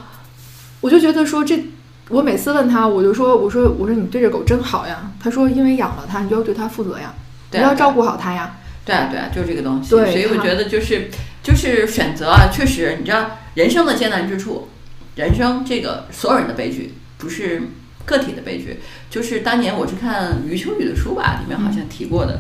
[0.81, 1.65] 我就觉得说这，
[2.09, 5.11] 我每次问他，我就说我说我说你对这狗真好呀。
[5.19, 7.13] 他说因为养了它，你就要对它负责呀，
[7.51, 8.57] 你要照顾好它呀。
[8.85, 9.89] 对啊，对啊，就是这个东西。
[9.89, 11.09] 对所以我觉得就是
[11.43, 14.69] 就是选择啊，确实，你知道人生的艰难之处，
[15.15, 17.63] 人生这个所有人的悲剧不是
[18.05, 22.39] 个体的悲剧，就是当年我是看余秋雨的书吧，里面好像提过的，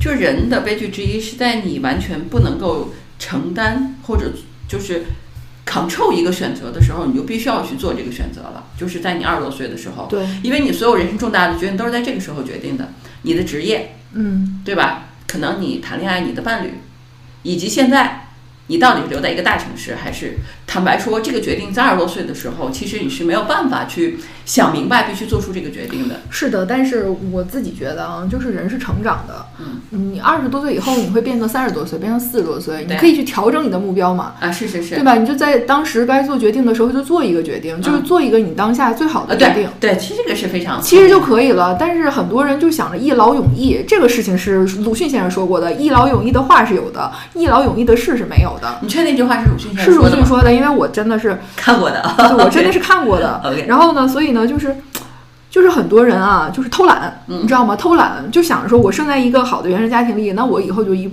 [0.00, 4.32] 就人的悲剧之一是在你完全不能够承担或者
[4.66, 5.04] 就是
[5.66, 12.92] control 一个选择的时候，你就必须要去做这个选择了，就是在你二十多岁的时候，对，因为你所有人生重大的决定都是在这个时候决定的，
[13.22, 13.96] 你的职业。
[14.12, 15.04] 嗯，对吧？
[15.28, 16.74] 可能你谈恋爱，你的伴侣，
[17.44, 18.26] 以及现在
[18.66, 20.38] 你到底是留在一个大城市，还是
[20.70, 26.20] 坦白说，这个决定在二十多岁的时候，其实你是没有办法去想明白，必须做出这个决定的。
[26.30, 29.44] 是的，但是我自己觉得啊，就是人是成长的。
[29.58, 35.16] 嗯，你二十多岁以后，你会变成三十多岁，变成四十多岁，你可以去调整你的目标嘛，啊，是是是，对吧？
[35.16, 39.90] 你就在当时该做决定的时候就做一个决定，就是做一个你当下最好的呃，决定对。
[39.90, 48.78] 对，其实这个是非常，其实就可以了，但是很多人就想着一劳永逸，这个事情是鲁迅先生说过的，一劳永逸的话是有的，一劳永逸的事是没有的。
[48.82, 50.16] 你确定这话是鲁迅先生说的是？
[50.16, 52.02] 鲁迅说的，因为我真的是， 看过的，
[52.38, 53.40] 我真的是看过的。
[53.66, 54.76] 然后呢，所以呢，就是
[55.50, 57.74] 就是很多人啊，就是偷懒，嗯你知道吗？
[57.74, 61.10] 偷懒就想着说我生在一个好的原生家庭里，那我以后就一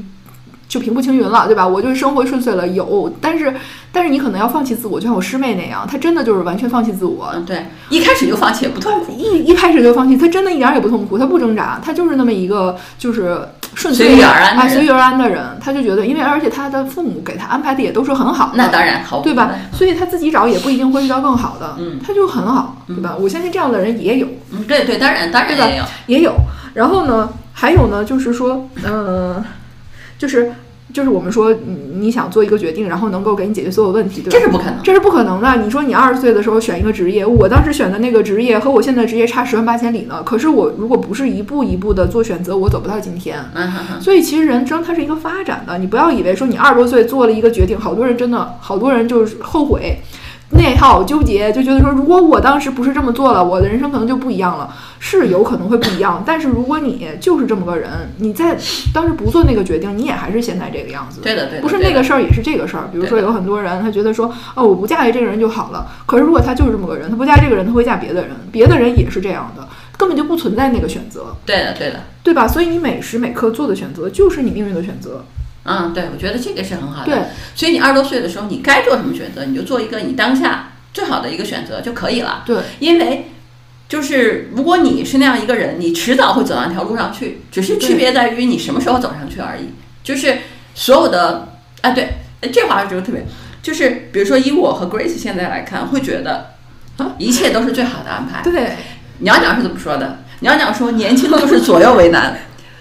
[0.68, 1.68] 就平步青云了，对吧？
[1.68, 3.54] 我就是生活顺遂了，有，但是
[3.92, 13.40] 但是你可能要放弃自我，就像我师妹那样，她真的就是完全放弃自我，嗯，对，一开始就放弃也不痛苦，一一开始就放弃，她真的一点儿也不痛苦，她不挣扎，她就是那么一个就是
[13.76, 19.52] 顺遂随遇而安啊，随遇而安的人，她就觉得，因为而且她的父母给她安排的也都是很好的，那当然好，对吧？
[19.74, 23.16] 所以她自己找也不一定会遇到更好的，嗯她就很好，对吧？
[23.18, 26.34] 我相信这样的人也有，嗯，对对，当然当然对也有，也有。
[26.74, 29.44] 然后呢，还有呢，就是说，呃，
[30.18, 30.52] 就是
[30.94, 34.32] 就是我们说，你你想做一个决定，然后能够给你解决所有问题，对吧？
[34.32, 34.76] 这是不可能。
[34.84, 35.58] 这是不可能的。
[35.58, 40.24] 你说你二十岁的时候选一个职业，我当时选的那个职业和我现在职业差十万八千里呢。
[40.24, 43.38] 可是我如果不是一步一步的做选择，我走不到今天。
[43.54, 50.00] 嗯哼哼，所以其实人生它是一个发展的，你不要以为说你二十多岁做了一个决定，好多人真的好多人就是后悔。
[50.52, 54.74] 内耗、纠结，就觉得说，如果我当时不是这么做了，我的人生可能就不一样了。
[55.00, 58.58] 是有可能会不一样，但是如果你就是这么个人，你在
[58.92, 61.22] 当时不做那个决定，你也还是现在这个样子。
[61.22, 62.90] 对的对的，不是那个事儿也是这个事儿。
[62.92, 65.86] 比如说有很多人，他觉得说，哦，我不嫁给这个人就好了。
[66.06, 72.48] 可是如果他就是这么个人，他不嫁这个人，他会嫁别的人，别的人也是这样的，根本就不存在那个选择，对的对的，对吧？
[72.48, 75.24] 所以你每时每刻做的选择就是你命运的选择。
[75.68, 77.14] 嗯，对，我觉得这个是很好的。
[77.14, 82.44] 对，所以你二十多岁的时候，你该做什么选择，你就做一个你当下最好的一个选择就可以了。
[82.46, 83.32] 对，因为
[83.90, 89.74] 就是如果你是那样一个人，你迟早会走到那条路上去，只是区别在于你什么时候走上去而已。
[90.04, 90.38] 就是
[90.74, 91.50] 所有的
[91.82, 93.26] 啊，对，哎这话就特别，
[93.62, 96.54] 就是比如说以我和 Grace 现在来看，会觉得
[96.96, 98.42] 啊一切都是最好的安排。
[98.42, 98.78] 对，
[99.20, 100.20] 娘娘是怎么说的？
[100.40, 102.38] 娘娘说年轻就是左右为难，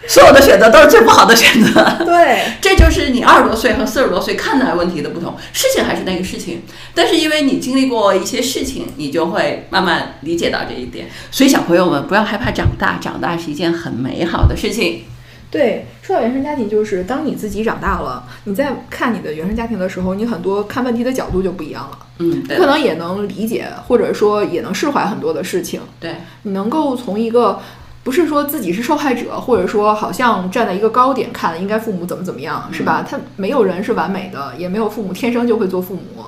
[0.07, 2.05] 所有的选择都是最不好的选择。
[2.05, 5.35] 对， 这就是你二十多岁和四十多岁看待问题的不同。
[5.53, 6.63] 事情还是那个事情，
[6.95, 11.07] 但是因为你经历过一些事情，你就会慢慢理解到这一点。
[11.31, 15.05] 所以小朋友们不要害怕长大，长大是一件很美好的事情。
[15.49, 21.99] 对，说到原生家庭，就是当你自己长大了，你在看你的原生家庭的时候，你很多看问题的角度就不一样了。
[22.19, 25.81] 嗯，你对可能也能理解，或者说也能释怀很多的事情。
[26.01, 27.61] 对，你能够从一个
[28.07, 33.05] 不是说自己是受害者，或者说好像站在一个高点看应该父母怎么怎么样，是吧？
[33.05, 36.25] 他没有人是完美的，也没有父母天生就会做父母，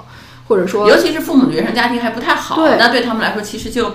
[0.48, 3.92] 或者说尤其是父母的原生家庭还不太好，对那对他们来说其实就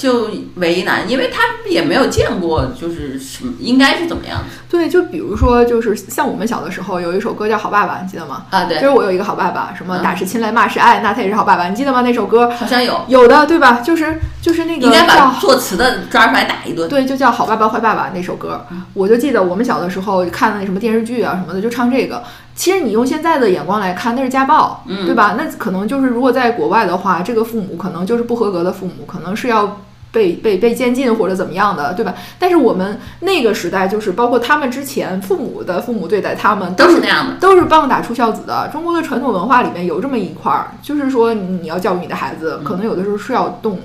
[0.00, 8.46] 就为难，因为他也没有见过就是什么应该是怎么样对，就比如说就是像我们小的时候有一首歌叫《好爸爸》，你记得吗？
[8.48, 8.64] 啊。
[8.64, 12.00] 对，就是我有一个好爸爸，什么嗯打是亲来骂是爱，那他也是好爸爸，你记得吗？
[12.00, 13.82] 那首歌好像有，有的对吧？
[13.84, 16.88] 就是就是那个应该把叫作词的抓出来打一顿。
[16.88, 22.22] 对，就叫《好爸爸坏爸爸》那首歌，我就记得我们小的时候看的那什么电视剧啊什么的，就唱这个。
[22.54, 25.34] 其实你用现在的眼光来看，那是家暴，嗯对吧？
[25.36, 29.80] 那可能就是如果在国外的话，这个父母可能就是不合格的父母，可能是要
[30.12, 32.14] 被被被监禁或者怎么样的，对吧？
[32.38, 38.68] 但是我们那个时代，就是包括他们之前父母的父母对待他们是都是那样的，都是棒打出孝子的。
[38.72, 43.78] 中国的传统文化里面有这么一块儿，就是说你要教育你的孩子，可能有的时候是要动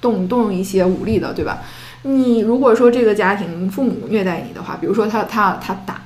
[0.00, 1.58] 动动用一些武力的，对吧？
[2.02, 6.02] 你如果说这个家庭父母虐待你的话，比如说他他他打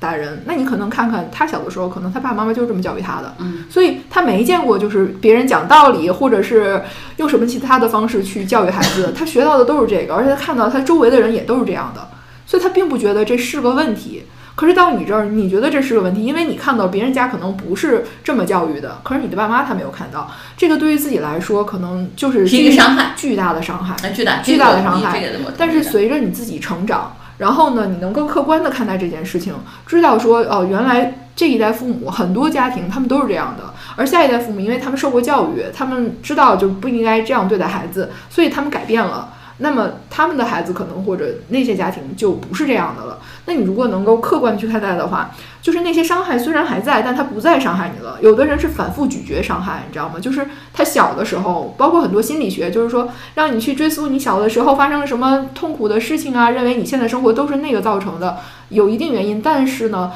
[0.00, 6.82] 打人，那你可能看看他小的时候，可能他爸爸妈妈就是这么教育他的，嗯，所以他没见过就是别人讲道理，或者是
[7.18, 12.08] 用什么其他的方式去教育孩子， 他学到的都是这个，而且他看到他周围的人也都是这样的，
[12.46, 14.24] 所以他并不觉得这是个问题。
[14.56, 23.96] 可是到你这儿，你觉得这是个问题，因为你看到别人家可能不是这么教育的，可是你的爸妈他没有看到，这个对于自己来说可能就是是一个巨伤害，巨大的伤害。
[24.02, 25.22] 哎，巨大巨大的伤害。
[25.56, 29.54] 但是随着你自己成长，然后呢，你能更客观的看待这件事情，
[29.86, 33.64] 知道说哦，原来这一代父母很多家庭他们都是这样的，
[33.96, 39.30] 而下一代父母因为他们受过教育，他们知道就不应该这样对待孩子，所以他们改变了。
[39.60, 43.18] 那么他们的孩子可能或者那些家庭就不是这样的了。
[43.46, 45.30] 那你如果能够客观地去看待的话，
[45.62, 48.18] 就是那些伤害虽然还在，但他不再伤害你了。
[48.20, 50.14] 有的人是反复咀嚼伤害，你知道吗？
[50.20, 58.38] 就是他小的时候，包括很多心理学，就是说让你去追溯你小的时候发生了什么痛苦的事情啊，认为你现在生活都是那个造成的，
[58.70, 59.40] 有一定原因。
[59.42, 60.12] 但是呢，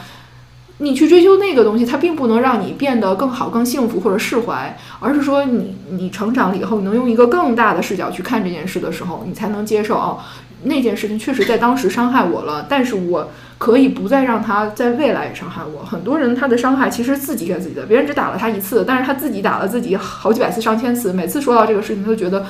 [0.79, 10.19] 你去追求那个东西，它并不能让你变得更好、更幸福或者释怀，而是说你你成长了以后，你能用一个更大的视角去看这件事的时候，你才能接受哦，
[10.65, 15.85] 那件事情确实在当时伤害我了，但是我可以不再让他在未来伤害我。
[15.85, 22.45] 很多人他的伤害其实自己给自己的，别人只打了他一次，但是他自己打了自己好几百次、上千次，每次说到这个事情，他都觉得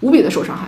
[0.00, 0.66] 无比的受伤害。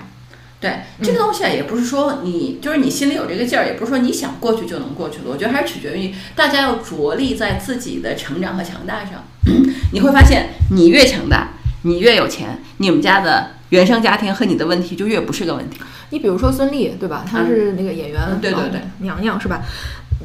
[0.62, 5.24] 对这个东西啊，也不是说你就是你心里有这个劲儿，也不是说你想过去就能过去的。
[5.26, 9.24] 我觉得还是取决于大家要着力在自己的成长和强大上。
[9.92, 11.48] 你会发现，你越强大，
[11.82, 15.80] 你越有钱，你们家的原生家庭和你的问题就越不是个问题。
[16.10, 17.24] 你比如说孙俪，对吧？
[17.28, 19.62] 她是那个演员，嗯对对对娘娘是吧？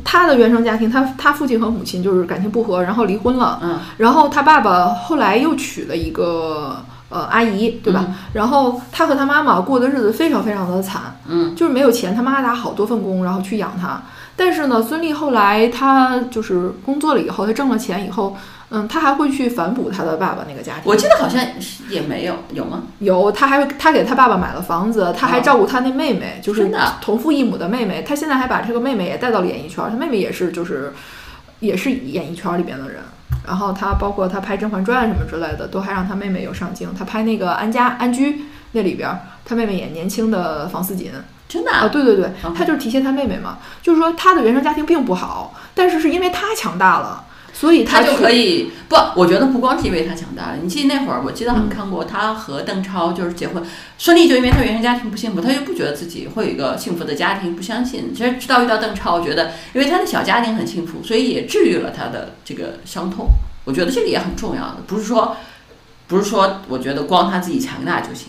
[0.04, 3.60] 他的原生家庭，他他父亲和母亲就是感情不和，然后离婚了。
[3.64, 8.06] 嗯，然后他爸爸后来又娶了一个呃阿姨，对吧？
[8.34, 14.02] 然后他和他妈妈过的日子非常非常的惨，嗯，就是没有钱，他妈打好多份工，然后去养他。
[14.36, 18.38] 但是呢，孙俪后来她就是工作了以后，她挣了钱以后，
[18.70, 20.84] 嗯，她还会去反哺她的爸爸那个家庭。
[20.84, 21.44] 我记得好像
[21.90, 22.84] 也没有，有吗？
[23.00, 28.04] 有，她还她给她爸爸买了房子，她还照顾她那妹妹，就是同父异母的妹妹。
[28.08, 30.94] 她现在还把这个妹妹也带到了演艺圈，她妹妹也是就是
[31.60, 33.02] 也是演艺圈里边的人。
[33.46, 36.94] 然后他包括他拍《甄嬛传》什么之类的，都还让他妹妹有上镜。
[36.98, 38.42] 他拍那个安家安居
[38.74, 39.10] 那里边，
[39.46, 41.12] 他妹妹演年轻的房思锦。
[41.48, 47.24] 真的啊，对对对他就是提携他妹妹嘛，就是说他的原生家庭并不好，但是是因为他强大了，
[47.60, 48.96] 所以他就可以不？
[49.16, 53.64] 我觉得不光是因为他强大了，你记得那会儿，我记得好像看过他和邓超就是结婚，
[53.98, 58.14] 孙俪就因为他原生家庭不幸福，他就不觉得自己会有一个幸福的家庭，不相信。
[58.14, 63.28] 其实直到遇到邓超，我觉得因为他的小家庭很幸福，所以也治愈了他的这个伤痛。
[63.66, 65.36] 我觉得这个也很重要的，不是说
[66.08, 68.28] 不是说我觉得光他自己强大就行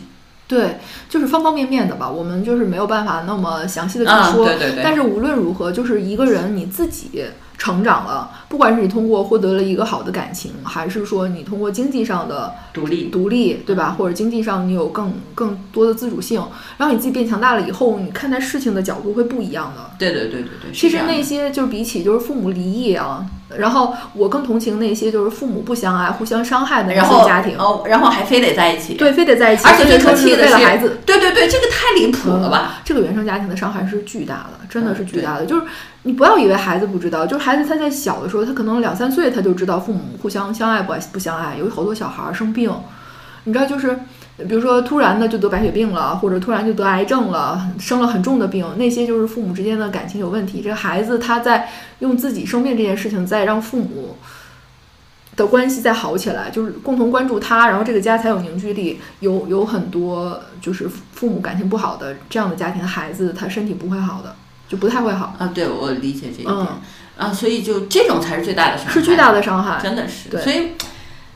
[0.48, 0.78] 对，
[1.10, 4.82] 就是方方面面的吧，我们就是没有办法那么详细的去啊，说，对对对。
[4.82, 7.26] 但是无论如何，就是一个人你自己
[7.58, 13.94] 成长了，不管是你通过获得了一个好的感情，还是说你通过经济上的独立，独立，对吧？
[13.98, 16.42] 或者经济上你有更更多的自主性，
[16.78, 19.90] 然后你自己变强大了以后，你看待事情的角度会不一样的。
[19.98, 20.72] 对对对对对。
[20.72, 23.26] 其实那些就是比起就是父母离异啊，
[23.58, 27.58] 然后我更同情那些就是父母不相爱、互相伤害的那然后些家庭。
[27.58, 30.98] 哦，然后还非得在一起，对，非得在一起，而且最可气的是为了孩子。
[31.04, 32.80] 对对对，这个太离谱了吧？
[32.82, 35.44] 这个原生家庭的伤害是巨大的，真的是嗯巨大的。
[35.44, 35.62] 就是
[36.04, 41.56] 你不要以为孩子不知道，就是孩子他在小的时候，他可能两三岁他就知道父母互相相爱不爱不相爱。
[41.56, 42.72] 有好多小孩儿生病，
[43.44, 43.98] 你知道，就是
[44.36, 50.60] 比如说突然的就得白血病了，或者突然就得癌症了，生了很重的病，那些就是父母之间的感情有问题。
[50.60, 51.68] 这个孩子他在
[51.98, 54.16] 用自己生病这件事情在让父母。
[55.36, 58.98] 的关系再好起来，就是共同关注他，然后这个家才有凝聚力。
[59.20, 64.34] 有有很多就是父母感情不好的这样的家庭，孩子他身体不会好的，
[64.68, 66.66] 就不太会好，啊，对，我理解这一点、嗯，
[67.18, 69.78] 啊，所以就这种才是最大的伤害，是巨大的伤害。
[69.82, 70.30] 真的是。
[70.30, 70.68] 对所以，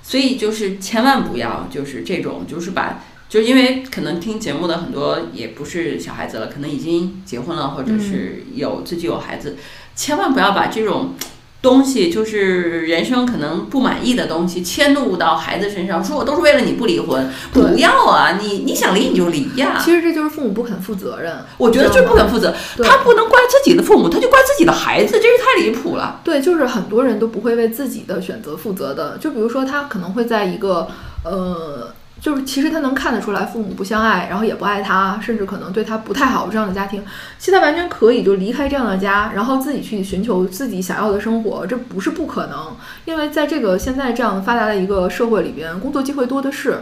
[0.03, 9.59] 所以就是千万不要就是这种，就是把，就是因为可能听节目的很多也不是小孩子了，可能已经结婚了，或者是有自己有孩子，
[9.95, 11.15] 千万不要把这种。
[11.63, 18.37] 东西就是人生可能不满意的东西，迁怒到孩子身上，说我都是为了你不离婚，不要啊！
[18.43, 21.33] 你你想离你就离呀、其实这就是父母不肯负责任。
[21.57, 22.53] 我觉得就是不肯负责，
[22.83, 26.21] 他不能怪自己的父母，他就怪自己的孩子，这是太离谱了。
[26.25, 29.17] 对，就是很多人都不会为自己的选择负责的。
[29.19, 30.89] 就比如说，他可能会在一个
[31.25, 37.03] 呃，就是其实他能看得出来父母不相爱，然后也不爱他，甚至可能对他不太好这样的家庭，
[37.37, 42.59] 其实他完全可以就离开这样的家，然后自己去寻求自己想要的生活，这不是不可能。
[43.05, 46.79] 因为在这个现在这样发达的一个社会里边，工作机会多的是。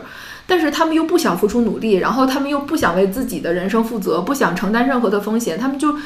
[0.46, 5.96] 但是他们又不想付出努力，然后他们又不想为自己的人生负责，不想承担任何的风险，他们就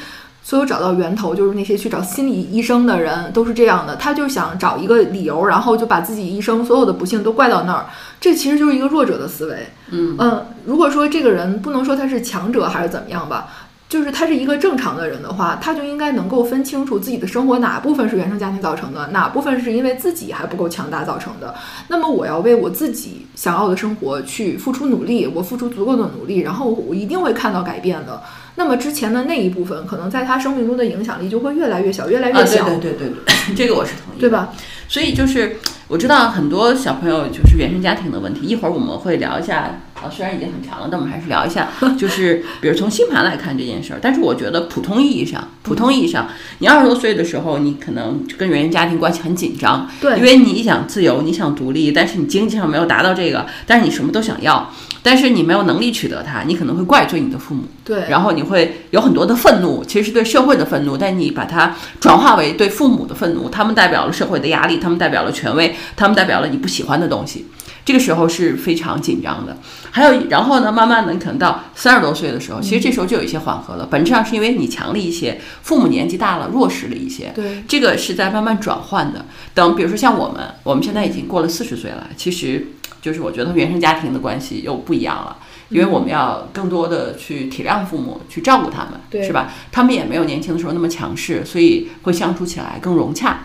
[0.42, 7.86] 所有找到源头，就是那些去找心理医生的人都是这样的，他就想找一个理由，然后就把自己一生所有的不幸都怪到那儿，
[8.24, 9.68] 这其实就是一个弱者的思维。
[9.90, 13.48] 嗯嗯，如果说这个人不能说他是强者还是怎么样吧，
[13.86, 21.54] 就是他是一个正常的人的话，他就应该能够分清楚自己的生活哪部分是原生家庭造成的，哪部分是因为自己还不够强大造成的。
[21.88, 28.22] 那么我要为我自己想要的生活去付出努力，我付出足够的努力，然后我一定会看到改变的。
[28.54, 33.14] 那么之前的那一部分，可能在他生命中的影响力就会越来越小，越来越小，对对对对，
[33.54, 34.48] 这个我是同意的，对吧？
[34.88, 39.70] 所以就是我知道很多小朋友就是原生家庭的问题，一会儿我们会聊一下。
[40.04, 43.98] 啊，虽然已经很长了，但我们还是聊一下，就是比如从星盘来看这件事儿。
[44.02, 46.28] 但是我觉得普通意义上，普通意义上，
[46.58, 54.70] 你二十多岁的时候，你可能跟原生家庭关系很紧张，对因为你想自由，你想独立，但是你经济上没有达到这个，但是你什么都想要，
[55.02, 57.62] 但是你没有能力取得它，你可能会怪罪你的父母。
[57.82, 67.46] 对，然后你会有很多的愤怒，其实是对社会的愤怒，但你把它转化为对父母的愤怒，他们代表了社会的压力，他们代表了权威，他们代表了你不喜欢的东西。
[67.84, 69.56] 这个时候是非常紧张的。
[69.90, 73.86] 还有，然后呢，慢慢的，你可能到三十多岁的时候，其实这时候就有一些缓和了。
[73.90, 77.30] 本质上是因为你强了一些，父母年纪大了，弱势了一些。
[77.34, 79.26] 对，这个是在慢慢转换的。
[79.52, 82.68] 等，比如说像我们，我们现在已经过了四十岁了，其实
[83.02, 85.36] 就是我觉得原生家庭的关系又不一样了。
[85.70, 89.52] 因为我们要更多的去体谅父母，去照顾他们，是吧？
[89.72, 93.44] 他们也没有年轻的时候那么强势，所以会相处起来更融洽。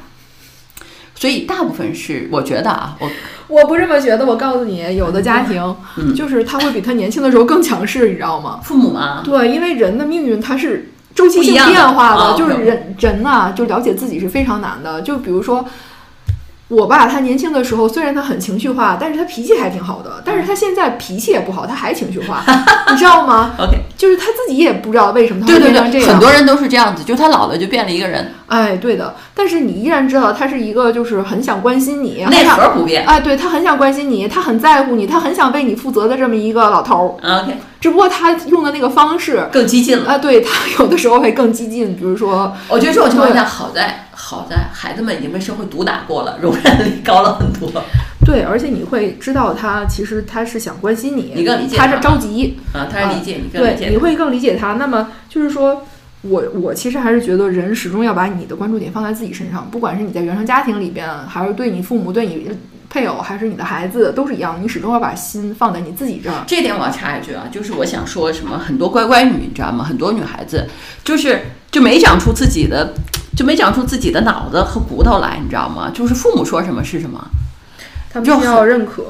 [1.19, 3.09] 所以大部分是我觉得啊，我
[3.49, 4.25] 我不这么觉得。
[4.25, 8.61] 我告诉你，有的家庭、嗯就是他会比他年轻的时候更强势，你知道吗？
[8.63, 15.01] 父母啊，对，因为人的命运它是周期性变化的，就是人人呐，就了解自己是非常难的。
[15.01, 15.65] 就比如说。
[16.69, 20.21] 我爸他年轻的时候虽然他很情绪化，但是他脾气还挺好的。
[20.23, 22.43] 但是他现在脾气也不好，他还情绪化，
[22.91, 26.07] 你知道吗？OK，就是他自己也不知道为什么他会变成这样。
[26.07, 28.33] 很多人都是这样子，就他老了就变了一个人。
[28.47, 29.13] 哎，对的。
[29.35, 33.05] 但是你依然知道他是一个就是很想关心你，内核不变。
[33.05, 37.41] 哎，对他很想关心你，他很在乎你，他很想为你负责的这么一个老头儿。
[37.41, 40.13] OK，只不过他用的那个方式更激进了。
[40.13, 44.05] 啊，对他有的时候会更激进，比如说，我觉得这种情况下好在。
[44.21, 47.81] 好在孩子们已经被社会毒打过了，容忍力高了很多。
[48.29, 54.73] 对，而且你会知道他其实他是想关心你，你更理解他是着急啊，他是理解你，对，你会更理解他。
[54.73, 55.83] 那么就是说，
[56.21, 62.47] 我我其实还是觉得人始终要把你的关注点放在自己身上，不管是你在原生家庭里边，还是对你父母、对你
[62.87, 66.43] 配偶，还是你的孩子，都是一样，你始终要把心放在你自己这儿。
[66.45, 69.83] 这点我要插一句啊，就是我想说什么，很多乖乖女，你知道吗？
[69.83, 70.67] 很多女孩子
[71.03, 72.93] 就是就没长出自己的。
[73.37, 75.89] 就没长出自己的脑子和骨头来，你知道吗？
[75.93, 77.25] 就是父母说什么是什么，
[78.11, 79.05] 他们需要认可，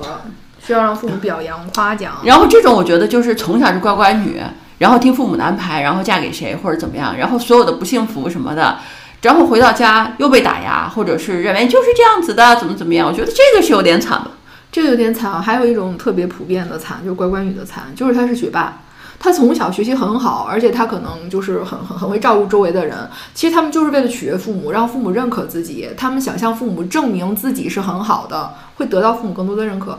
[0.62, 2.16] 需要让父母表扬、夸奖。
[2.26, 4.42] 然后这种我觉得就是从小是乖乖女，
[4.80, 8.80] 然后听父母的安排，然后嫁给谁或者怎么样，然后所有的不幸福什么的，
[9.22, 13.08] 然后回到家又被打压，或者是认为就是这样子的，怎么怎么样？
[13.08, 14.32] 我觉得这个是有点惨的，
[14.72, 15.42] 这个有点惨。
[15.42, 18.80] 还有一种特别普遍的惨，就是乖乖女的惨，就是她是学霸。
[19.18, 22.98] 他从小学习很好，而且他可能就是很很很会照顾周围的人。
[23.34, 25.90] 其实他们就是为了取悦父母，让父母认可自己。
[25.98, 29.98] 他们想向父母证明自己是很好的，会得到父母更多的认可。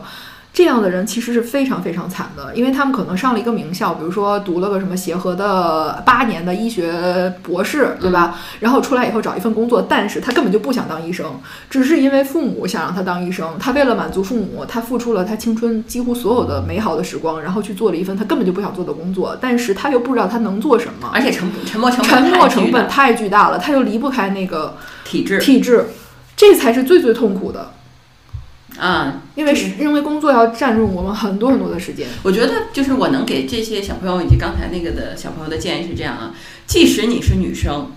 [0.53, 8.35] 这样的人其实是非常非常惨的，因为他们可能上了一个名校，比如说读了个什么协和的八年的医学博士，对吧？
[8.59, 11.39] 然后出来以后找一份工作，但是他根本就不想当医生，
[11.69, 13.57] 只是因为父母想让他当医生。
[13.59, 19.37] 他为了满足父母，他付出了他青春几乎所有的美好的时光，然后去做了一份他根本就不想做的工作。
[19.39, 24.75] 但是他又不知道他能做什么，而且沉沉没成沉没成本太巨大了，他又离不开那个
[25.05, 25.85] 体制，体制，
[26.35, 27.71] 这才是最最痛苦的。
[28.81, 32.07] 啊，因为是因为工作要占用我们很多很多的时间。
[32.23, 36.33] 我觉得就是我能给这些小朋友以及刚才那个的小朋友的建议是这样啊，
[36.65, 37.91] 即使你是女生，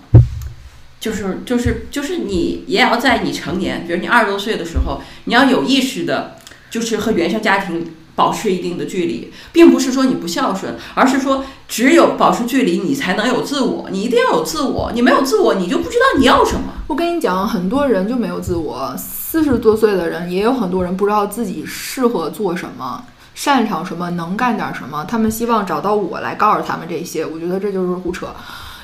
[0.99, 6.35] 就是就是就是你也要在你成年，比如你二十多岁的时候，你要有意识的，
[6.69, 16.73] 就是和原生家庭保持一定的距离，并不是说你不孝顺，而是说只有保持距离，你才能有自我，你一定要有自我，你没有自我，你就不知道你要什么。
[16.85, 18.95] 我跟你讲，很多人就没有自我。
[19.35, 25.03] 四十多岁的人，也有很多人不知道自己适合做什么，擅长什么，能干点什么。
[25.09, 27.25] 他们希望找到我来告诉他们这些。
[27.25, 28.33] 我觉得这就是胡扯，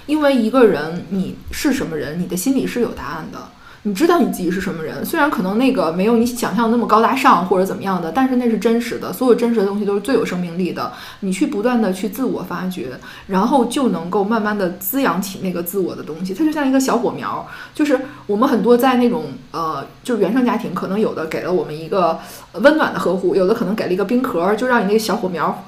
[0.08, 3.40] 因为一个人你是什么人，你的心里是有答案的。
[3.84, 9.12] 你知道你自己是什么人，虽然可能那个没有你想象那么高大上或者怎么样的，但是那是真实的。
[9.12, 10.92] 所有真实的东西都是最有生命力的。
[11.22, 12.92] 你去不断的去自我发掘，
[13.26, 16.32] 然后就能够慢慢的滋养起那个自我的东西。
[16.32, 22.20] 它就像一个小火苗，就是我们很多在那种呃，就是原生家庭，可能有的给了我们一个
[22.54, 25.66] 温暖的呵护，有的可能给了一个冰壳，就让你那个小火苗。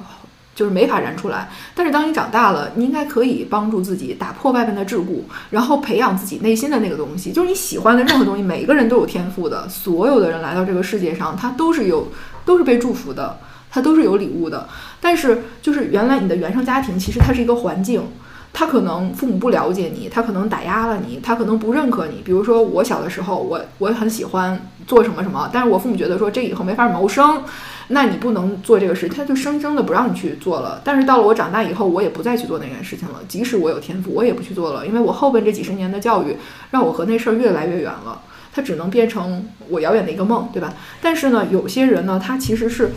[0.56, 7.32] 就是没法燃出来，但是当你长大了，你应该可以帮助自己打破外面的桎梏，然后培养自己内心的那个东西。
[7.32, 9.68] 就是你喜欢的任何东西，每个人都有天赋的。
[9.68, 12.08] 所有的人来到这个世界上，他都是有，
[12.46, 13.38] 都是被祝福的，
[13.72, 14.68] 他都是有礼物的。
[15.02, 18.04] 但是，就是原来你的原生家庭，其实它是一个环境。
[18.56, 22.22] 他可能父母不了解你，他可能打压了你，他可能不认可你。
[22.24, 27.42] 比如说我小的时候，我我很喜欢做什么什么，但是我父母觉得说这以后没法谋生，
[27.94, 30.82] 那你不能做这个事，他就生生的不让你去做了。
[30.84, 33.22] 但是到了我长大以后，我也不再去做那件事情了。
[33.28, 36.36] 即使我有天赋，我也不去做了，因为我后边这几十年的教育
[36.72, 38.22] 让我和那事儿越来越远了，
[38.52, 40.74] 它只能变成我遥远的一个梦，对吧？
[41.02, 42.92] 但是呢，有些人呢，他其实是。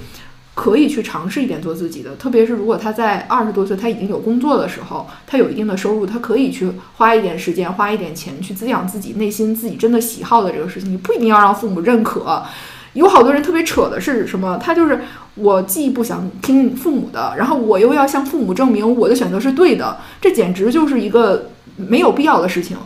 [0.57, 10.90] 可以去尝试一点做自己的，特别是如果他在二十多岁，他已经有工作的时候，他有一定的收入，他可以去花一点时间，花一点钱去滋养自己内心自己真的喜好的这个事情。
[10.90, 12.42] 你不一定要让父母认可。
[12.97, 14.59] 有好多人特别扯的是什么？
[14.61, 15.01] 他就是
[15.34, 22.76] 我既不想听父母的，然后我又要向父母证明我的选择是对的，这简直就是一个没有必要的事情。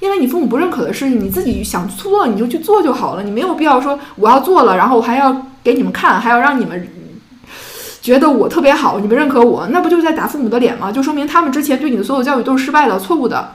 [0.00, 6.88] 因为你父母不认可的事情，你自己想做你就去做就好了，你没有必要说我要做了，然后我还要给你们看，还要让你们。
[8.02, 10.90] 觉得我特别好，你们认可我，那不就是在打父母的脸吗？
[10.90, 13.52] 就说明他们之前对你的所有教育都是失败的、错误的，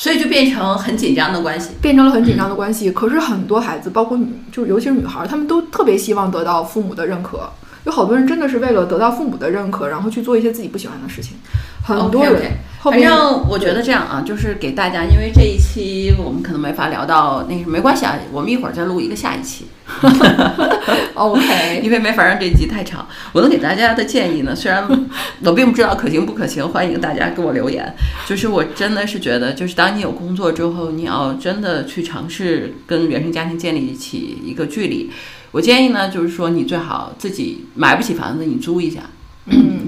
[0.00, 2.90] 所以就变成很紧张的关系，变成了很紧张的关系。
[2.90, 7.46] 可是很多孩子，包括女就尤其是女孩，她们都特别希望得到父母的认可。
[7.84, 11.36] 有好多人真的是为了得到父母的认可，然后去做一些自己不喜欢的事情。
[11.84, 12.50] 很多人
[12.82, 19.66] 反正我觉得这样啊，就是给大家，因为这一期我们可能没法聊到那个，没关系啊，我们一会儿再录一个下一期。
[21.14, 23.06] OK， 因为没法让这一集太长。
[23.32, 24.88] 我能给大家的建议呢，虽然
[25.44, 27.92] 我并不知道可行不可行，欢迎大家给我留言。
[28.26, 35.10] 就是我真的是觉得，就是当你有工作之后，你要真的去尝试跟原生家庭建立起一个距离。
[35.50, 39.00] 我建议呢，就是说你最好自己买不起房子，你租一下。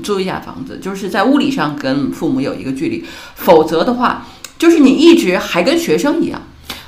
[0.02, 3.04] 租一下房子，就是在物理上跟父母有一个距离，
[3.36, 4.26] 否则的话，
[4.58, 6.42] 就是你一直还跟学生一样。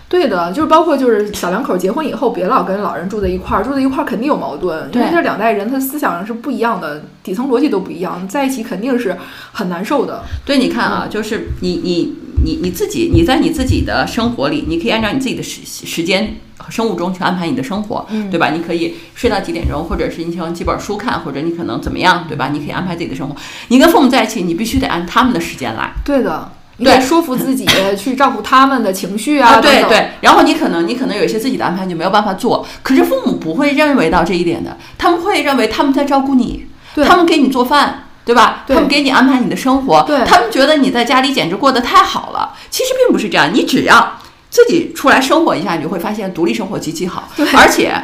[0.09, 9.17] 对的，就是包括就是小两口结婚以后，别老跟老人住在一块儿，住在一块儿肯定有矛盾，因为这两代人他思想是不一样的，底层逻辑都不一样，在一起肯定是
[9.53, 10.23] 很难受的。
[10.45, 18.51] 对，你看啊，就是你你你你自己，你在你自己的生活里，你可以按照你自己的时时间和生物钟去安排你的生活，嗯对吧？
[18.51, 22.51] 你可以睡到几点钟，或者是你喜欢几本书看，或者你可能怎么样，对吧？
[22.53, 23.35] 你可以安排自己的生活。
[23.69, 25.93] 你跟父母在一起，你必须得按他们的时间来。
[26.05, 27.65] 对的，你对得说服自己
[27.97, 36.67] 去照顾他们的情绪啊，对对，然后你可能你可能有一些自己的安排，你没有办法做，可是父母不会认为到这一点的，他们会认为他们在照顾你，
[37.07, 38.65] 他们给你做饭，对吧？
[38.67, 38.75] 对。
[38.75, 42.53] 他们给你安排你的生活，他们觉得你在家里简直过得太好了。
[42.71, 44.19] 其实并不是这样，你只要
[44.51, 47.95] 自己出来生活一下，你就会发现独立生活极其好，而且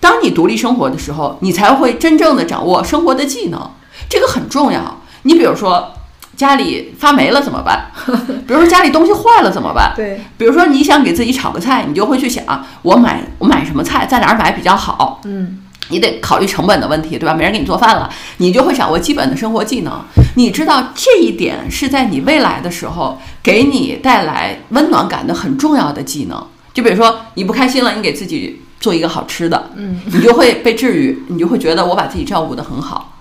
[0.00, 3.70] 当你独立生活的时候，你才会真正的掌握生活的技能，
[4.08, 5.00] 这个很重要。
[5.22, 5.92] 你比如说。
[6.36, 7.90] 家里发霉了怎么办？
[8.46, 9.92] 比如说家里东西坏了怎么办？
[9.96, 12.44] 对比如说你想给自己炒个菜，你就会去想
[12.82, 15.22] 我买我买什么菜，在哪儿买比较好。
[15.24, 17.34] 嗯，你得考虑成本的问题，对吧？
[17.34, 20.04] 没人给你做饭了，你就会掌握基本的生活技能。
[20.36, 26.46] 你知道这一点是在你未来的时候给你带来温暖感的很重要的技能。
[26.74, 33.14] 就比如说你不开心了，你给自己做一个好吃的，嗯，你就会被治愈，你就会觉得我把自己照顾得很好。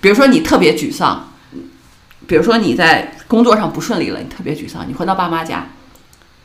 [0.00, 1.28] 比如说你特别沮丧，
[2.32, 5.66] 比如说你在工作上不顺利了，你特别沮丧，你回到爸妈家，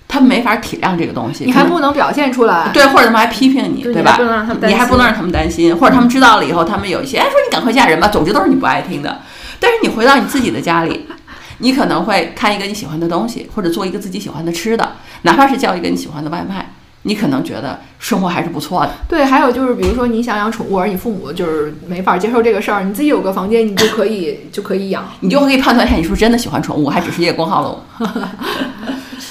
[0.05, 9.21] 他们没法体谅这个东西，你还不能表现出来，对，或者他们还批评你，对吧对你还不能让他们担你还不心能让他们担心，或者他们知道了以后，他们有一些哎说你赶快嫁人吧，总之都是你不爱听的。
[9.61, 11.07] 但是你回到你自己的家里，
[11.59, 16.69] 你可能会看一个你喜欢的东西，或者做一个自己喜欢的吃的，哪怕是叫一个你喜欢的外卖，
[17.07, 18.91] 你可能觉得生活还是不错的。
[19.07, 25.07] 对，还有就是，比如说你想养宠物，而你父母就是没法接受这个事儿，你自己有个房间，你就可以就可以养。
[25.21, 28.21] 你就可以判断一下你是不是真的喜欢宠物，还只是叶 公好龙。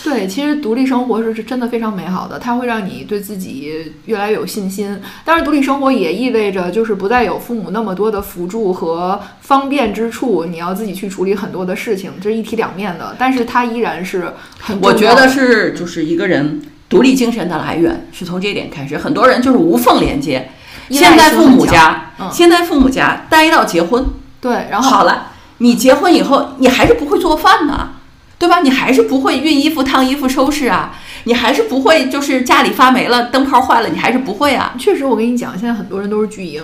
[0.02, 4.98] 对，其实独立生活是是真的非常美好的，它会让你对自己越来越有信心。
[5.24, 13.16] 当然，独立生活也意味着就是不再有父母那么多的辅助和方便之处，你要自己去处理很多的事情，这是一体两面的。
[13.18, 20.50] 但是它依然是很我觉得是就是一个人独立精神的来源是从这一点开始，很多人就是无缝连接。
[20.88, 24.06] 依赖先在父母家，嗯先在父母家待到结婚，
[24.40, 27.90] 对，然后好了，你结婚以后，你还是不会做饭呢，
[28.38, 28.60] 对吧？
[28.60, 34.74] 你还是不会熨衣服、烫衣服、收拾啊，你还是不会，就是家里发霉了、灯泡坏了，你还是不会啊。
[34.78, 36.62] 确实，我跟你讲，现在很多人都是巨婴，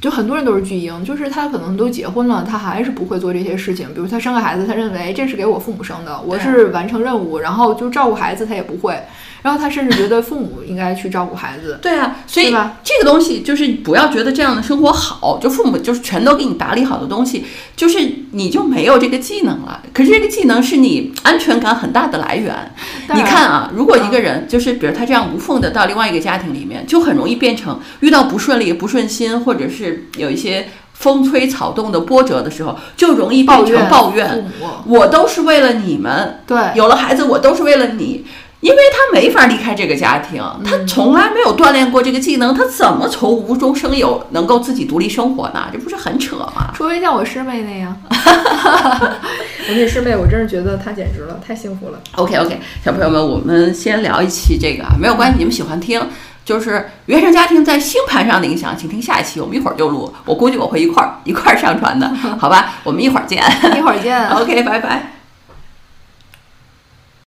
[0.00, 3.88] 就很多人都是巨婴，就是他可能都结婚了，他还是不会做这些事情。
[3.92, 8.98] 比如他生个孩子，他认为这是给我父母生的，我是完成任务，然后就照顾孩子，他也不会。
[9.42, 11.78] 然后他甚至觉得父母应该去照顾孩子。
[11.82, 17.44] 对啊，所以吧这个东西就是不要觉得这样的生活好，就父母就是全都给你打理好的东西，
[17.76, 17.98] 就是
[18.32, 19.82] 你就没有这个技能了。
[19.92, 22.72] 可是这个技能是你安全感很大的来源。
[23.14, 34.52] 你看啊，如果一个人就是比如他这样无缝的到另外一个家庭里面，就很容易变成遇到不顺利、不顺心，或者是有一些风吹草动的波折的时候，就容易变成抱怨抱怨。
[34.86, 38.24] 我都是为了你们，对有了孩子，我都是为了你。
[38.66, 45.68] 因为他没法离开这个家庭，他从来没有锻炼过这个技能，他怎么从无中生有，能够自己独立生活呢？
[45.72, 46.72] 这不是很扯吗？
[46.74, 47.96] 除非像我师妹那样。
[48.10, 52.00] 我那师妹，我真是觉得她简直了，太幸福了。
[52.16, 56.04] OK OK，小朋友们，我们先聊一期这个啊，没有关系，你们喜欢听，
[56.44, 62.74] 就是原生家庭在星盘上的影响，请听下一期，我们一会儿就录，我估计我会一块儿一块儿上传的， 好吧？
[62.82, 63.40] 我们一会儿见
[63.76, 64.26] 一会儿见。
[64.34, 65.12] OK，拜拜。